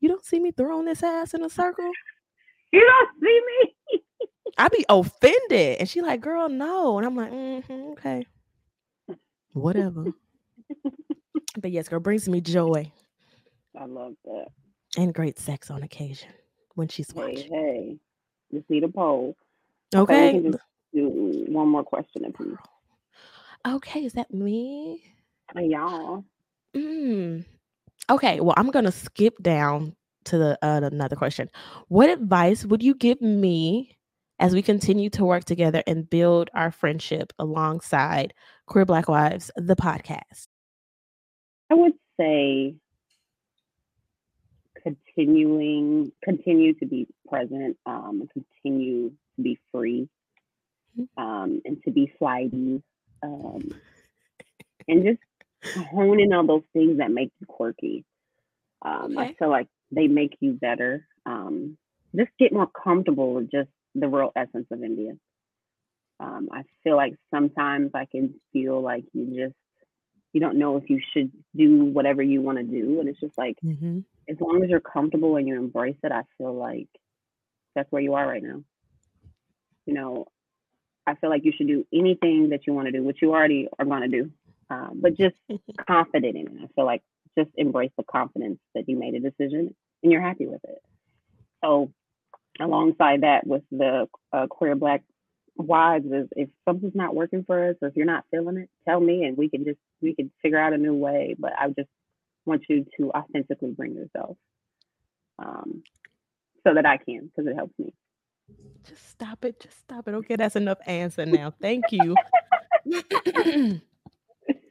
[0.00, 1.90] you don't see me throwing this ass in a circle.
[2.72, 4.02] You don't see me.
[4.58, 8.26] I be offended, and she like, girl, no, and I'm like, "Mhm, okay,
[9.52, 10.12] whatever.
[11.58, 12.90] but yes, girl brings me joy
[13.78, 14.46] I love that.
[14.96, 16.30] and great sex on occasion
[16.74, 17.52] when she's Hey, watching.
[17.52, 17.96] hey.
[18.52, 19.36] Just need a poll.
[19.94, 20.58] Okay, just
[20.92, 21.08] do
[21.48, 22.56] one more question apiece.
[23.66, 25.02] okay, is that me?
[25.54, 26.24] Hey, y'all.
[26.76, 27.44] Mm.
[28.10, 31.48] Okay, well, I'm gonna skip down to the uh, another question.
[31.88, 33.93] What advice would you give me
[34.38, 38.34] as we continue to work together and build our friendship alongside
[38.66, 40.48] Queer Black Wives, the podcast?
[41.70, 42.74] I would say
[44.82, 50.08] continuing, continue to be present, um, continue to be free,
[50.96, 51.08] Mhm.
[51.16, 52.82] um, and to be flighty,
[53.22, 53.62] um,
[54.86, 55.22] and just
[55.90, 58.04] hone in on those things that make you quirky.
[58.82, 61.08] Um, I feel like they make you better.
[61.24, 61.78] Um,
[62.14, 65.12] just get more comfortable with just the real essence of India.
[66.20, 69.56] Um, I feel like sometimes I can feel like you just
[70.32, 73.38] you don't know if you should do whatever you want to do, and it's just
[73.38, 74.00] like Mm-hmm.
[74.28, 76.88] as long as you're comfortable and you embrace it, I feel like
[77.74, 78.62] that's where you are right now.
[79.86, 80.26] You know,
[81.06, 83.68] I feel like you should do anything that you want to do, which you already
[83.78, 84.30] are going to do,
[84.70, 85.36] um, but just
[85.88, 86.64] confident in it.
[86.64, 87.02] I feel like
[87.36, 90.82] just embrace the confidence that you made a decision and you're happy with it.
[91.64, 91.92] So,
[92.60, 95.02] alongside that, with the uh, queer black
[95.56, 99.00] wives, is if something's not working for us or if you're not feeling it, tell
[99.00, 101.34] me and we can just we can figure out a new way.
[101.38, 101.88] But I just
[102.46, 104.36] want you to authentically bring yourself,
[105.38, 105.82] um,
[106.66, 107.92] so that I can because it helps me.
[108.86, 109.60] Just stop it.
[109.60, 110.14] Just stop it.
[110.14, 111.54] Okay, that's enough answer now.
[111.60, 112.14] Thank you.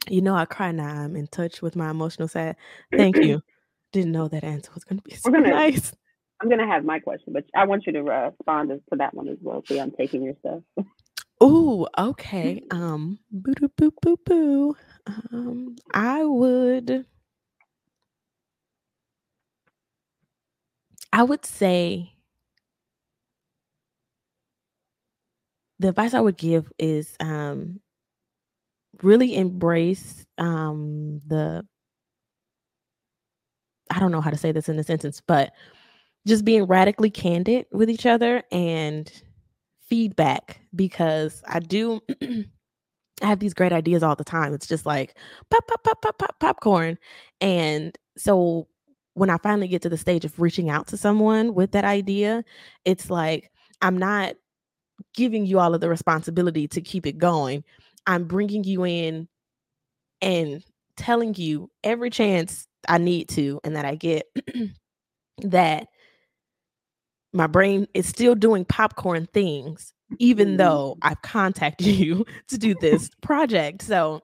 [0.08, 0.86] you know, I cry now.
[0.86, 2.56] I'm in touch with my emotional side.
[2.96, 3.42] Thank you.
[3.92, 5.92] Didn't know that answer was going to be so gonna- nice.
[6.44, 9.28] I'm gonna have my question, but I want you to uh, respond to that one
[9.28, 9.64] as well.
[9.66, 10.60] See, I'm taking your stuff.
[11.42, 12.62] Ooh, okay.
[12.70, 14.76] Um, boo doo boo boo boo.
[15.06, 17.06] Um, I would.
[21.14, 22.12] I would say
[25.78, 27.80] the advice I would give is um
[29.02, 31.66] really embrace um the
[33.90, 35.52] I don't know how to say this in a sentence, but
[36.26, 39.10] just being radically candid with each other and
[39.88, 42.44] feedback because I do I
[43.22, 44.54] have these great ideas all the time.
[44.54, 45.16] It's just like
[45.50, 46.98] pop pop pop pop pop popcorn.
[47.40, 48.68] And so
[49.14, 52.44] when I finally get to the stage of reaching out to someone with that idea,
[52.84, 53.50] it's like
[53.82, 54.34] I'm not
[55.14, 57.64] giving you all of the responsibility to keep it going.
[58.06, 59.28] I'm bringing you in
[60.20, 60.64] and
[60.96, 64.26] telling you every chance I need to and that I get
[65.42, 65.88] that
[67.34, 70.58] my brain is still doing popcorn things even Mhm.
[70.58, 73.82] though I've contacted you to do this project.
[73.82, 74.22] So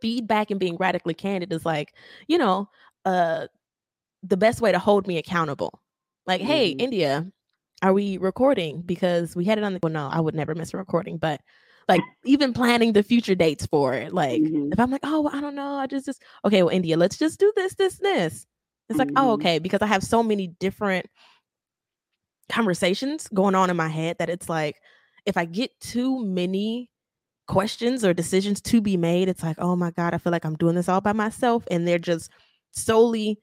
[0.00, 1.94] feedback and being radically candid is like,
[2.28, 2.68] you know,
[3.04, 3.46] uh
[4.22, 5.80] the best way to hold me accountable.
[6.26, 6.80] Like, hey, Mhm.
[6.80, 7.26] India,
[7.82, 8.82] are we recording?
[8.82, 11.40] Because we had it on the well, no, I would never miss a recording, but
[11.88, 14.12] like even planning the future dates for it.
[14.14, 14.72] Like Mhm.
[14.72, 17.18] if I'm like, oh, well, I don't know, I just just okay, well, India, let's
[17.18, 18.46] just do this, this, this.
[18.90, 19.34] It's like, oh, Mhm.
[19.34, 21.06] okay, because I have so many different
[22.50, 24.76] conversations going on in my head that it's like
[25.26, 26.90] if I get too many
[27.46, 30.56] questions or decisions to be made, it's like, oh my God, I feel like I'm
[30.56, 31.64] doing this all by myself.
[31.70, 32.30] And they're just
[32.72, 33.38] solely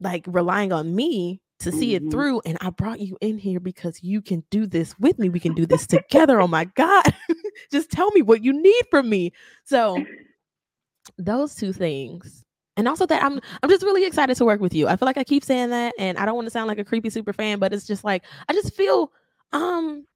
[0.00, 2.10] like relying on me to see it Mhm.
[2.10, 2.42] through.
[2.44, 5.28] And I brought you in here because you can do this with me.
[5.28, 6.40] We can do this together.
[6.40, 7.04] Oh my God.
[7.72, 9.32] just tell me what you need from me.
[9.64, 10.04] So
[11.18, 12.43] those two things
[12.76, 14.88] and also that I'm I'm just really excited to work with you.
[14.88, 16.84] I feel like I keep saying that, and I don't want to sound like a
[16.84, 19.12] creepy super fan, but it's just like I just feel
[19.52, 20.06] um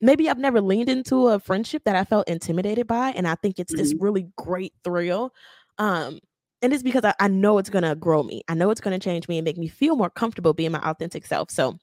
[0.00, 3.58] maybe I've never leaned into a friendship that I felt intimidated by, and I think
[3.58, 4.02] it's this Mm-hmm.
[4.02, 5.32] really great thrill.
[5.78, 6.20] Um,
[6.62, 8.42] and it's because I, I know it's gonna grow me.
[8.48, 11.26] I know it's gonna change me and make me feel more comfortable being my authentic
[11.26, 11.50] self.
[11.50, 11.78] So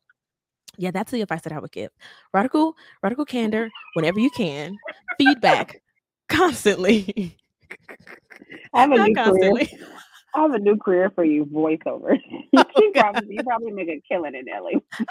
[0.78, 1.92] yeah, that's the advice that I would give.
[2.34, 4.80] Radical, radical candor, whenever you can,
[5.18, 5.82] feedback
[6.30, 7.38] constantly.
[8.74, 9.54] I have a Not new career.
[10.34, 12.18] I have a new career for you, voiceover.
[12.58, 13.02] Oh, you Oh, God.
[13.14, 14.80] probably you probably make a killing in LA.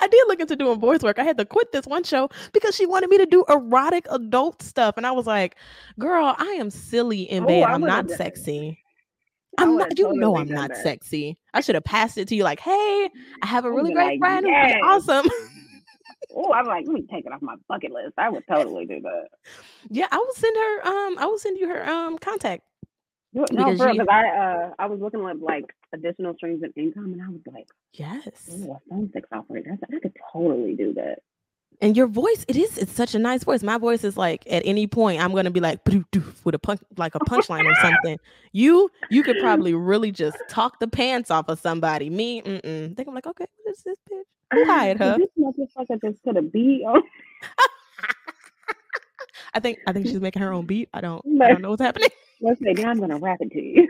[0.00, 1.18] I did look into doing voice work.
[1.18, 4.62] I had to quit this one show because she wanted me to do erotic adult
[4.62, 4.96] stuff.
[4.96, 5.56] And I was like,
[5.98, 7.62] girl, I am silly in Oh, bed.
[7.64, 8.78] I'm not sexy.
[9.58, 10.82] I'm not, you know I'm not that.
[10.82, 11.38] sexy.
[11.54, 13.08] I should have passed it to you like, hey,
[13.42, 15.26] I have a really great like, friend "Yes." awesome.
[16.34, 18.14] Oh, I'm like, let me take it off my bucket list.
[18.18, 19.28] I would totally do that.
[19.90, 22.62] yeah, I will send her um I will send you her um contact.
[23.32, 27.12] No, Because for you- I uh I was looking at like additional streams of income,
[27.12, 28.48] and I was like, Yes.
[28.50, 29.76] oh, a phone six operator.
[29.90, 31.20] I, I could totally do that.
[31.82, 33.62] And your voice, it is, it's such a nice voice.
[33.62, 35.80] My voice is like at any point, I'm gonna be like
[36.44, 38.18] with a punch like a punchline or something.
[38.52, 42.08] You you could probably really just talk the pants off of somebody.
[42.08, 42.96] Me, mm-mm.
[42.96, 44.22] think I'm like, okay, what is this bitch?
[44.52, 45.18] Who hired her?
[45.18, 47.02] This motherfucker just put a beat on.
[49.54, 50.88] I think I think she's making her own beat.
[50.92, 52.10] I don't I don't know what's happening.
[52.40, 53.88] Let's say, now I'm gonna rap it to you.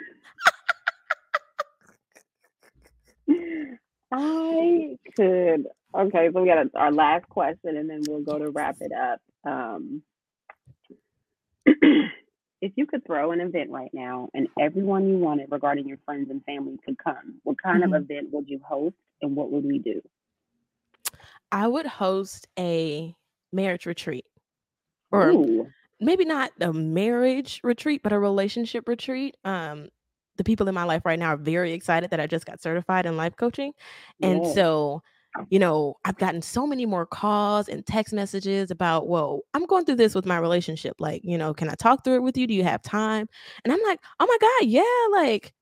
[4.13, 5.67] I could.
[5.95, 8.93] Okay, so we got a, our last question, and then we'll go to wrap it
[8.93, 9.21] up.
[9.45, 10.03] Um,
[11.67, 16.31] if you could throw an event right now, and everyone you wanted regarding your friends
[16.31, 17.97] and family could come, what kind Mhm.
[17.97, 20.01] of event would you host, and what would we do?
[21.53, 23.15] I would host a
[23.53, 24.25] marriage retreat.
[25.13, 25.67] Or Ooh,
[26.01, 29.37] maybe not a marriage retreat, but a relationship retreat.
[29.45, 29.89] Um,
[30.37, 33.07] the people in my life right now are very excited that I just got certified
[33.07, 33.73] in life coaching.
[34.21, 34.55] And yes.
[34.55, 35.03] so,
[35.49, 39.85] you know, I've gotten so many more calls and text messages about, well, I'm going
[39.85, 40.97] through this with my relationship.
[40.99, 42.47] Like, you know, can I talk through it with you?
[42.47, 43.29] Do you have time?
[43.65, 45.55] And I'm like, oh my God, yeah, like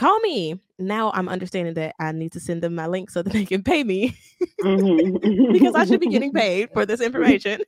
[0.00, 0.58] call me.
[0.78, 3.62] Now I'm understanding that I need to send them my link so that they can
[3.62, 4.16] pay me
[4.62, 5.52] Mhm.
[5.52, 7.60] because I should be getting paid for this information.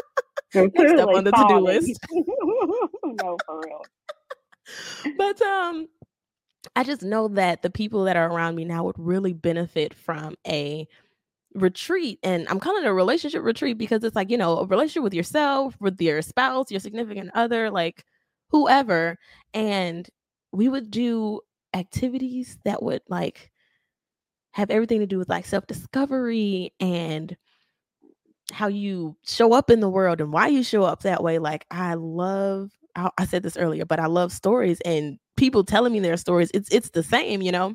[0.54, 1.98] Next up on the to-do list.
[2.12, 3.82] no, for real.
[5.18, 5.88] but um
[6.76, 10.34] I just know that the people that are around me now would really benefit from
[10.46, 10.88] a
[11.54, 15.02] retreat and I'm calling it a relationship retreat because it's like, you know, a relationship
[15.04, 18.04] with yourself, with your spouse, your significant other, like
[18.48, 19.18] whoever
[19.52, 20.08] and
[20.52, 21.40] we would do
[21.74, 23.52] activities that would like
[24.52, 27.36] have everything to do with like self-discovery and
[28.52, 31.38] how you show up in the world and why you show up that way.
[31.38, 35.92] Like I love I, I said this earlier, but I love stories and people telling
[35.92, 36.50] me their stories.
[36.54, 37.74] It's it's the same, you know.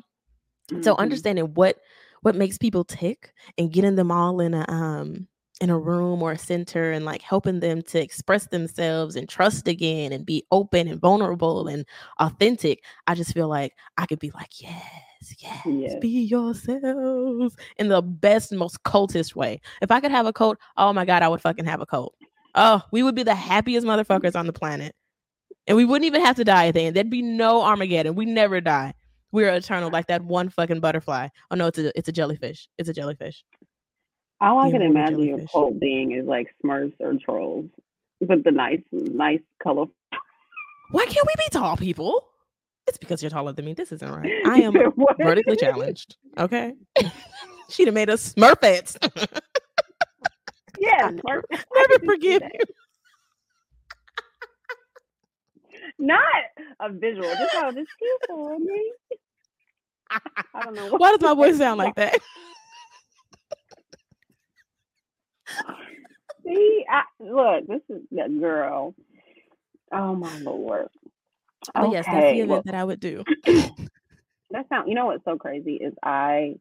[0.82, 0.98] So Mhm.
[0.98, 1.78] understanding what
[2.22, 5.28] what makes people tick and getting them all in a um
[5.60, 9.68] in a room or a center and like helping them to express themselves and trust
[9.68, 11.84] again and be open and vulnerable and
[12.18, 12.82] authentic.
[13.06, 15.94] I just feel like I could be like, yes, yes, Yes.
[16.00, 19.60] be yourselves in the best, most cultist way.
[19.82, 22.14] If I could have a cult, oh my god, I would fucking have a cult.
[22.54, 24.94] Oh, we would be the happiest motherfuckers on the planet.
[25.66, 26.96] And we wouldn't even have to die at the end.
[26.96, 28.14] There'd be no Armageddon.
[28.14, 28.94] We never die.
[29.30, 31.28] We're eternal, like that one fucking butterfly.
[31.50, 32.66] Oh no, it's a it's a jellyfish.
[32.78, 33.44] It's a jellyfish.
[34.40, 37.66] All I can imagine your cult being is like Smurfs or trolls,
[38.20, 39.94] but the nice, nice, colorful.
[40.90, 42.26] Why can't we be tall people?
[42.86, 43.74] It's because you're taller than me.
[43.74, 44.32] This isn't right.
[44.46, 44.72] I am
[45.18, 46.16] vertically challenged.
[46.38, 46.72] Okay.
[47.68, 48.96] She'd have made us smurfettes.
[50.80, 52.60] Smurf- Never forgive you.
[55.98, 56.22] Not
[56.80, 57.86] a visual, just how this
[58.26, 58.92] for me.
[60.10, 60.88] I don't know.
[60.96, 62.18] Why does my voice sound like that?
[66.44, 68.94] See, I, look, this is the girl.
[69.92, 70.88] Oh my lord.
[71.74, 73.24] But yes, that's the event well, that I would do.
[74.50, 74.88] that sound.
[74.88, 76.56] You know what's so crazy is I.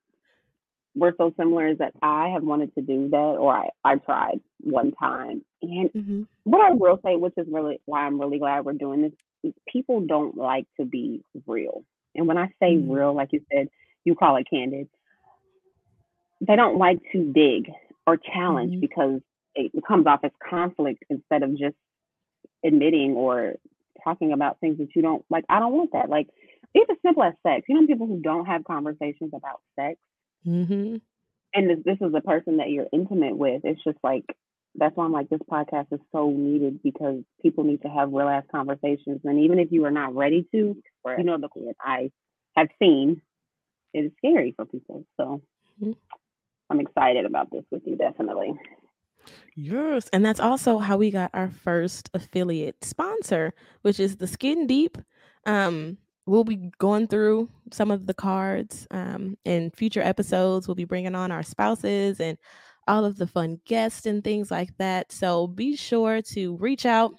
[0.95, 4.41] We're so similar is that I have wanted to do that, or I I tried
[4.61, 6.27] one time, and Mhm.
[6.43, 9.13] what I will say, which is really why I'm really glad we're doing this,
[9.43, 11.83] is people don't like to be real.
[12.15, 12.93] And when I say Mm.
[12.93, 13.69] real, like you said,
[14.03, 14.89] you call it candid.
[16.41, 17.71] They don't like to dig
[18.09, 18.81] or challenge Mhm.
[18.81, 19.21] because
[19.55, 21.75] it comes off as conflict instead of just
[22.63, 23.55] admitting or
[24.03, 25.45] talking about things that you don't like.
[25.49, 26.09] I don't want that.
[26.09, 26.27] Like
[26.73, 27.65] it's as simple as sex.
[27.67, 29.99] You know, people who don't have conversations about sex,
[30.45, 31.01] Mhm.
[31.53, 33.63] and this, this is a person that you're intimate with.
[33.65, 34.25] It's just like
[34.75, 38.29] that's why I'm like, this podcast is so needed because people need to have real
[38.29, 39.19] ass conversations.
[39.25, 40.81] And even if you are not ready to,
[41.17, 42.11] you know, the what I
[42.55, 43.21] have seen,
[43.93, 45.05] it is scary for people.
[45.17, 45.41] So
[45.81, 45.95] Mhm.
[46.69, 48.53] I'm excited about this with you, definitely.
[49.55, 54.67] Yes, and that's also how we got our first affiliate sponsor, which is the Skin
[54.67, 54.97] Deep.
[55.45, 60.67] Um, we'll be going through some of the cards um, in future episodes.
[60.67, 62.37] We'll be bringing on our spouses and
[62.87, 65.11] all of the fun guests and things like that.
[65.11, 67.13] So be sure to reach out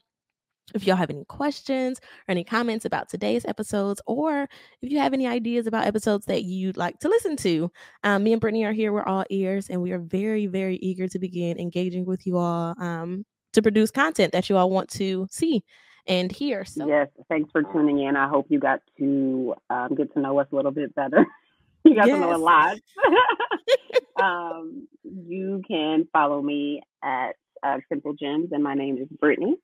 [0.74, 4.48] if y'all have any questions or any comments about today's episodes, or
[4.82, 7.70] if you have any ideas about episodes that you'd like to listen to.
[8.04, 8.92] Um, me and Brittany are here.
[8.92, 12.74] We're all ears, and we are very, very eager to begin engaging with you all
[12.78, 15.64] um, to produce content that you all want to see
[16.06, 16.64] and hear.
[16.64, 18.16] So, Yes, thanks for tuning in.
[18.16, 21.26] I hope you got to um, get to know us a little bit better.
[21.84, 22.78] you got to know a lot.
[24.22, 29.56] um, you can follow me at uh, Simple Gems, and my name is Brittany.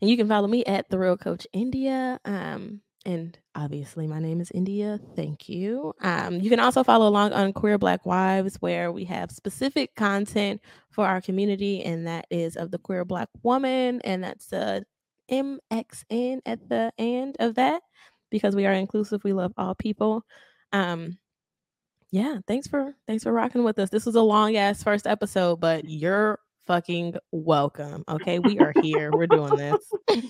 [0.00, 2.18] And you can follow me at the Real Coach India.
[2.24, 5.00] Um, and obviously, my name is India.
[5.16, 5.94] Thank you.
[6.02, 10.60] Um, you can also follow along on Queer Black Wives, where we have specific content
[10.90, 14.80] for our community, and that is of the queer Black woman, and that's uh,
[15.30, 17.82] MXN at the end of that
[18.30, 19.24] because we are inclusive.
[19.24, 20.24] We love all people.
[20.72, 21.18] Um,
[22.10, 23.88] yeah, thanks for thanks for rocking with us.
[23.88, 26.38] This was a long ass first episode, but you're
[26.70, 28.04] fucking welcome.
[28.08, 29.10] Okay, we are here.
[29.10, 29.92] We're doing this.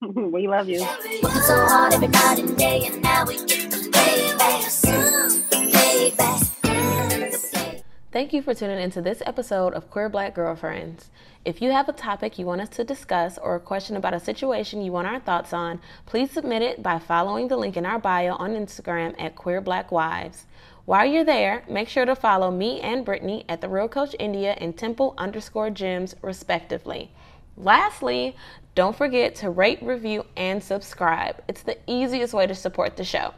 [0.00, 0.80] we love you.
[0.80, 4.62] Working so hard every night and day, and now we get the baby.
[4.70, 6.16] Soon, baby.
[6.16, 7.82] baby.
[8.10, 11.10] Thank you for tuning into this episode of Queer Black Girlfriends.
[11.44, 14.20] If you have a topic you want us to discuss or a question about a
[14.20, 17.98] situation you want our thoughts on, please submit it by following the link in our
[17.98, 20.46] bio on Instagram at Queer Black Wives.
[20.86, 24.54] While you're there, make sure to follow me and Brittany at The Real Coach India
[24.58, 27.10] and Temple underscore gyms, respectively.
[27.56, 28.36] Lastly,
[28.74, 31.42] don't forget to rate, review, and subscribe.
[31.48, 33.32] It's the easiest way to support the show.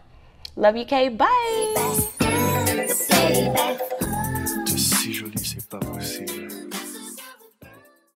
[0.56, 1.08] Love you, Kay.
[1.10, 1.26] Bye.